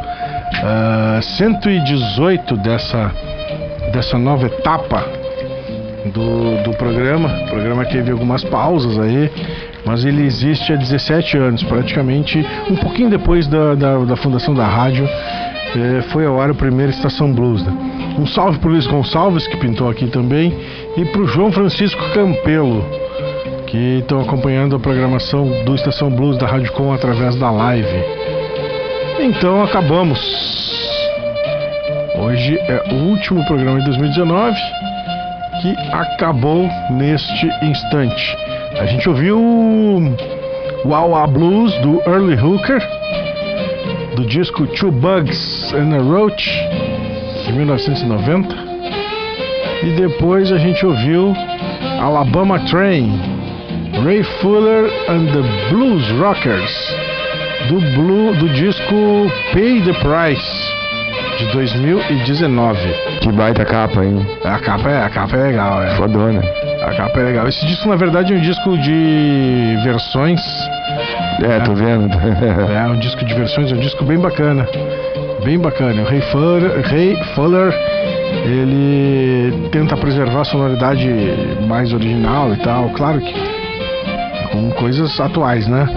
ah, 0.62 1.22
118 1.22 2.58
dessa 2.58 3.14
dessa 3.94 4.18
nova 4.18 4.48
etapa 4.48 5.06
do, 6.14 6.64
do 6.64 6.72
programa. 6.76 7.30
O 7.44 7.50
programa 7.50 7.86
teve 7.86 8.12
algumas 8.12 8.44
pausas 8.44 9.00
aí, 9.00 9.32
mas 9.86 10.04
ele 10.04 10.26
existe 10.26 10.74
há 10.74 10.76
17 10.76 11.38
anos, 11.38 11.64
praticamente 11.64 12.46
um 12.70 12.76
pouquinho 12.76 13.10
depois 13.10 13.48
da, 13.48 13.74
da, 13.76 14.00
da 14.00 14.18
fundação 14.18 14.54
da 14.54 14.68
rádio. 14.68 15.06
eh, 15.06 16.02
foi 16.10 16.26
ao 16.26 16.42
ar 16.42 16.52
o 16.52 16.56
primeiro 16.56 16.92
Estação 16.92 17.32
Blues. 17.32 17.64
né? 17.64 17.89
Um 18.20 18.28
salve 18.28 18.60
para 18.60 18.68
o 18.68 18.72
Luiz 18.74 18.86
Gonçalves, 18.86 19.48
que 19.48 19.56
pintou 19.56 19.90
aqui 19.90 20.06
também, 20.08 20.54
e 20.98 21.06
para 21.06 21.22
o 21.22 21.26
João 21.26 21.54
Francisco 21.54 22.04
Campelo, 22.14 22.84
que 23.66 24.00
estão 24.00 24.20
acompanhando 24.20 24.76
a 24.76 24.80
programação 24.80 25.64
do 25.64 25.74
Estação 25.74 26.10
Blues 26.12 26.38
da 26.38 26.46
Rádio 26.46 26.70
Com 26.74 26.92
através 26.92 27.38
da 27.38 27.50
live. 27.50 27.88
Então 29.22 29.64
acabamos. 29.64 30.20
Hoje 32.18 32.60
é 32.68 32.84
o 32.92 32.96
último 33.10 33.46
programa 33.46 33.80
de 33.80 33.86
2019 33.86 34.58
que 35.62 35.74
acabou 35.94 36.70
neste 36.92 37.48
instante. 37.64 38.38
A 38.82 38.86
gente 38.86 39.08
ouviu 39.08 39.40
Wawa 40.84 41.26
Blues 41.26 41.74
do 41.78 42.02
Early 42.06 42.36
Hooker, 42.36 42.86
do 44.18 44.26
disco 44.26 44.68
Two 44.68 44.92
Bugs 44.92 45.74
and 45.74 45.96
a 45.96 46.02
Roach, 46.02 46.69
1990. 47.60 48.56
E 49.84 49.92
depois 49.92 50.52
a 50.52 50.58
gente 50.58 50.86
ouviu 50.86 51.34
Alabama 52.00 52.60
Train, 52.60 53.20
Ray 54.04 54.24
Fuller 54.42 54.90
and 55.10 55.28
the 55.28 55.70
Blues 55.70 56.10
Rockers, 56.20 56.96
do, 57.70 57.80
blue, 57.96 58.34
do 58.36 58.50
disco 58.50 59.32
Pay 59.54 59.82
the 59.82 59.94
Price, 60.00 60.70
de 61.38 61.46
2019. 61.52 62.80
Que 63.22 63.32
baita 63.32 63.66
capa, 63.66 64.04
hein? 64.04 64.26
A 64.44 64.60
capa 64.60 64.90
é, 64.90 65.04
a 65.04 65.10
capa 65.10 65.38
é 65.38 65.44
legal, 65.44 65.84
é. 65.84 65.96
Fodona. 65.96 66.42
A 66.82 66.94
capa 66.96 67.20
é 67.20 67.24
legal. 67.24 67.48
Esse 67.48 67.66
disco, 67.66 67.90
na 67.90 67.96
verdade, 67.96 68.34
é 68.34 68.38
um 68.38 68.42
disco 68.42 68.78
de 68.78 69.78
versões. 69.84 70.42
É, 71.44 71.60
tô 71.62 71.74
vendo. 71.74 72.10
É 72.74 72.88
um 72.88 73.00
disco 73.00 73.24
de 73.24 73.34
versões, 73.34 73.72
é 73.72 73.76
um 73.76 73.80
disco 73.80 74.04
bem 74.04 74.18
bacana. 74.18 74.68
Bem 75.44 75.58
bacana. 75.58 76.02
O 76.02 76.06
Ray 76.06 76.22
Fuller, 76.22 76.82
Ray 76.88 77.16
Fuller 77.36 77.74
ele 78.46 79.70
tenta 79.72 79.96
preservar 79.98 80.42
a 80.42 80.46
sonoridade 80.46 81.10
mais 81.68 81.94
original 81.94 82.54
e 82.54 82.58
tal. 82.58 82.90
Claro 82.90 83.20
que 83.22 83.34
com 84.52 84.72
coisas 84.72 85.20
atuais, 85.20 85.68
né? 85.68 85.88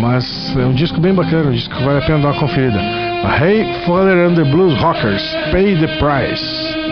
Mas 0.00 0.56
é 0.56 0.64
um 0.64 0.72
disco 0.72 1.00
bem 1.00 1.14
bacana, 1.14 1.50
um 1.50 1.52
disco 1.52 1.74
que 1.74 1.82
vale 1.82 1.98
a 1.98 2.02
pena 2.02 2.18
dar 2.18 2.28
uma 2.28 2.40
conferida. 2.40 2.78
Ray 3.38 3.66
Fuller 3.84 4.28
and 4.28 4.34
the 4.34 4.44
Blues 4.44 4.74
Rockers, 4.80 5.22
Pay 5.50 5.76
the 5.76 5.88
Price. 5.98 6.82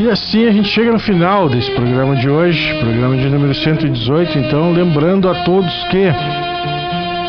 E 0.00 0.08
assim 0.08 0.46
a 0.46 0.52
gente 0.52 0.68
chega 0.68 0.92
no 0.92 0.98
final 0.98 1.48
desse 1.48 1.70
programa 1.72 2.14
de 2.16 2.28
hoje, 2.28 2.74
programa 2.80 3.16
de 3.16 3.28
número 3.28 3.54
118. 3.54 4.38
Então, 4.38 4.72
lembrando 4.72 5.28
a 5.28 5.34
todos 5.44 5.72
que 5.90 6.12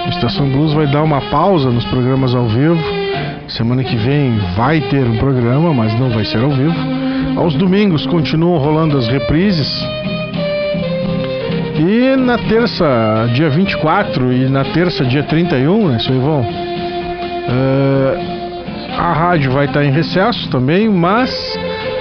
Estação 0.10 0.48
Blues 0.50 0.74
vai 0.74 0.88
dar 0.88 1.04
uma 1.04 1.22
pausa 1.30 1.70
nos 1.72 1.86
programas 1.86 2.36
ao 2.36 2.46
vivo. 2.48 2.99
Semana 3.50 3.84
que 3.84 3.96
vem 3.96 4.38
vai 4.56 4.80
ter 4.80 5.04
um 5.08 5.18
programa, 5.18 5.74
mas 5.74 5.98
não 6.00 6.10
vai 6.10 6.24
ser 6.24 6.42
ao 6.42 6.52
vivo. 6.52 6.76
Aos 7.38 7.56
domingos 7.56 8.06
continuam 8.08 8.58
rolando 8.60 8.98
as 8.98 9.08
reprises. 9.08 9.70
E 11.78 12.16
na 12.16 12.38
terça, 12.38 12.86
dia 13.34 13.50
24 13.50 14.32
e 14.32 14.50
na 14.50 14.64
terça, 14.66 15.04
dia 15.06 15.24
31, 15.24 15.88
né, 15.90 16.00
seu 16.00 16.16
Ivon? 16.16 16.46
eh, 17.52 18.20
a 18.98 19.14
rádio 19.14 19.52
vai 19.52 19.66
estar 19.66 19.84
em 19.84 19.92
recesso 19.92 20.50
também, 20.50 20.88
mas 20.90 21.32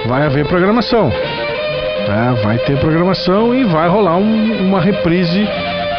vai 0.07 0.25
haver 0.25 0.45
programação. 0.47 1.11
tá? 2.05 2.33
Vai 2.43 2.57
ter 2.59 2.77
programação 2.79 3.53
e 3.53 3.63
vai 3.65 3.87
rolar 3.87 4.17
um- 4.17 4.67
uma 4.67 4.81
reprise 4.81 5.47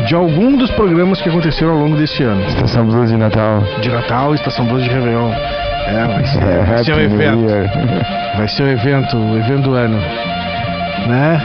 de 0.07 0.15
algum 0.15 0.57
dos 0.57 0.71
programas 0.73 1.21
que 1.21 1.29
aconteceram 1.29 1.73
ao 1.73 1.79
longo 1.79 1.97
desse 1.97 2.23
ano. 2.23 2.43
Estação 2.47 2.87
Blues 2.87 3.11
de 3.11 3.17
Natal. 3.17 3.63
De 3.81 3.91
Natal, 3.91 4.35
Estação 4.35 4.65
Blues 4.67 4.85
de 4.85 4.91
Réveillon. 4.91 5.33
É, 5.33 6.07
vai 6.07 6.25
ser, 6.25 6.43
É, 6.43 6.65
vai 6.65 6.85
ser 6.85 6.95
um 6.95 7.01
evento. 7.01 7.51
Year. 7.51 7.71
Vai 8.37 8.49
ser 8.49 8.63
o 8.63 8.69
evento, 8.69 9.17
o 9.17 9.37
evento 9.37 9.63
do 9.63 9.75
ano. 9.75 9.99
Né? 11.09 11.41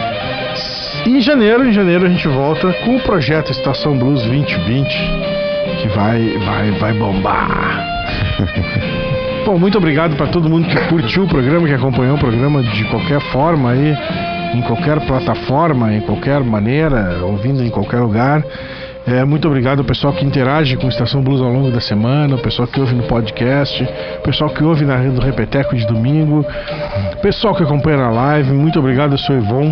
Em 1.05 1.19
janeiro, 1.19 1.67
em 1.67 1.73
janeiro 1.73 2.05
a 2.05 2.09
gente 2.09 2.27
volta 2.27 2.71
com 2.85 2.95
o 2.95 2.99
projeto 3.01 3.51
Estação 3.51 3.97
Blues 3.97 4.23
2020, 4.23 4.87
que 5.81 5.87
vai, 5.89 6.37
vai, 6.39 6.71
vai 6.71 6.93
bombar. 6.93 7.85
Bom, 9.45 9.59
muito 9.59 9.77
obrigado 9.77 10.15
para 10.15 10.25
todo 10.27 10.49
mundo 10.49 10.67
que 10.67 10.75
curtiu 10.87 11.23
o 11.23 11.27
programa, 11.27 11.67
que 11.67 11.73
acompanhou 11.73 12.15
o 12.15 12.19
programa 12.19 12.63
de 12.63 12.83
qualquer 12.85 13.21
forma 13.31 13.71
aí, 13.71 13.95
em 14.55 14.61
qualquer 14.61 14.99
plataforma, 15.05 15.93
em 15.93 16.01
qualquer 16.01 16.41
maneira, 16.41 17.19
ouvindo 17.23 17.63
em 17.63 17.69
qualquer 17.69 17.99
lugar. 17.99 18.43
É, 19.07 19.23
muito 19.23 19.47
obrigado 19.47 19.79
ao 19.79 19.85
pessoal 19.85 20.13
que 20.13 20.25
interage 20.25 20.75
com 20.77 20.87
a 20.87 20.89
Estação 20.89 21.21
Blues 21.21 21.39
ao 21.39 21.51
longo 21.51 21.69
da 21.69 21.79
semana, 21.79 22.35
o 22.35 22.39
pessoal 22.39 22.67
que 22.67 22.79
ouve 22.79 22.95
no 22.95 23.03
podcast, 23.03 23.83
o 24.17 24.21
pessoal 24.23 24.49
que 24.49 24.63
ouve 24.63 24.83
na 24.83 24.95
rede 24.95 25.13
do 25.13 25.21
Repeteco 25.21 25.75
de 25.75 25.85
domingo, 25.85 26.43
o 27.13 27.17
pessoal 27.17 27.53
que 27.53 27.61
acompanha 27.61 27.97
na 27.97 28.09
live. 28.09 28.51
Muito 28.51 28.79
obrigado, 28.79 29.11
eu 29.11 29.17
sou 29.19 29.35
Ivon. 29.35 29.71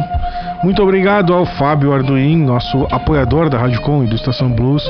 Muito 0.64 0.84
obrigado 0.84 1.34
ao 1.34 1.45
Fábio 1.45 1.91
Arduin, 1.93 2.38
nosso 2.38 2.88
apoiador 2.91 3.49
da 3.49 3.57
Rádio 3.57 3.81
Com 3.81 4.03
e 4.03 4.07
do 4.07 4.15
Estação 4.15 4.49
Blues. 4.49 4.88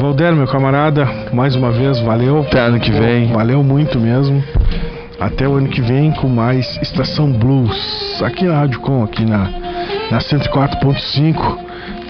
Valder, 0.00 0.34
meu 0.34 0.48
camarada, 0.48 1.08
mais 1.32 1.54
uma 1.54 1.70
vez, 1.70 2.00
valeu. 2.00 2.40
Até 2.40 2.60
ano 2.60 2.80
que 2.80 2.90
vem. 2.90 3.32
Valeu 3.32 3.62
muito 3.62 3.98
mesmo. 4.00 4.42
Até 5.20 5.48
o 5.48 5.54
ano 5.54 5.68
que 5.68 5.80
vem 5.80 6.12
com 6.12 6.28
mais 6.28 6.78
Estação 6.80 7.32
Blues, 7.32 8.22
aqui 8.22 8.44
na 8.44 8.60
Rádio 8.60 8.78
Com, 8.80 9.02
aqui 9.02 9.24
na, 9.24 9.50
na 10.10 10.18
104.5, 10.18 11.58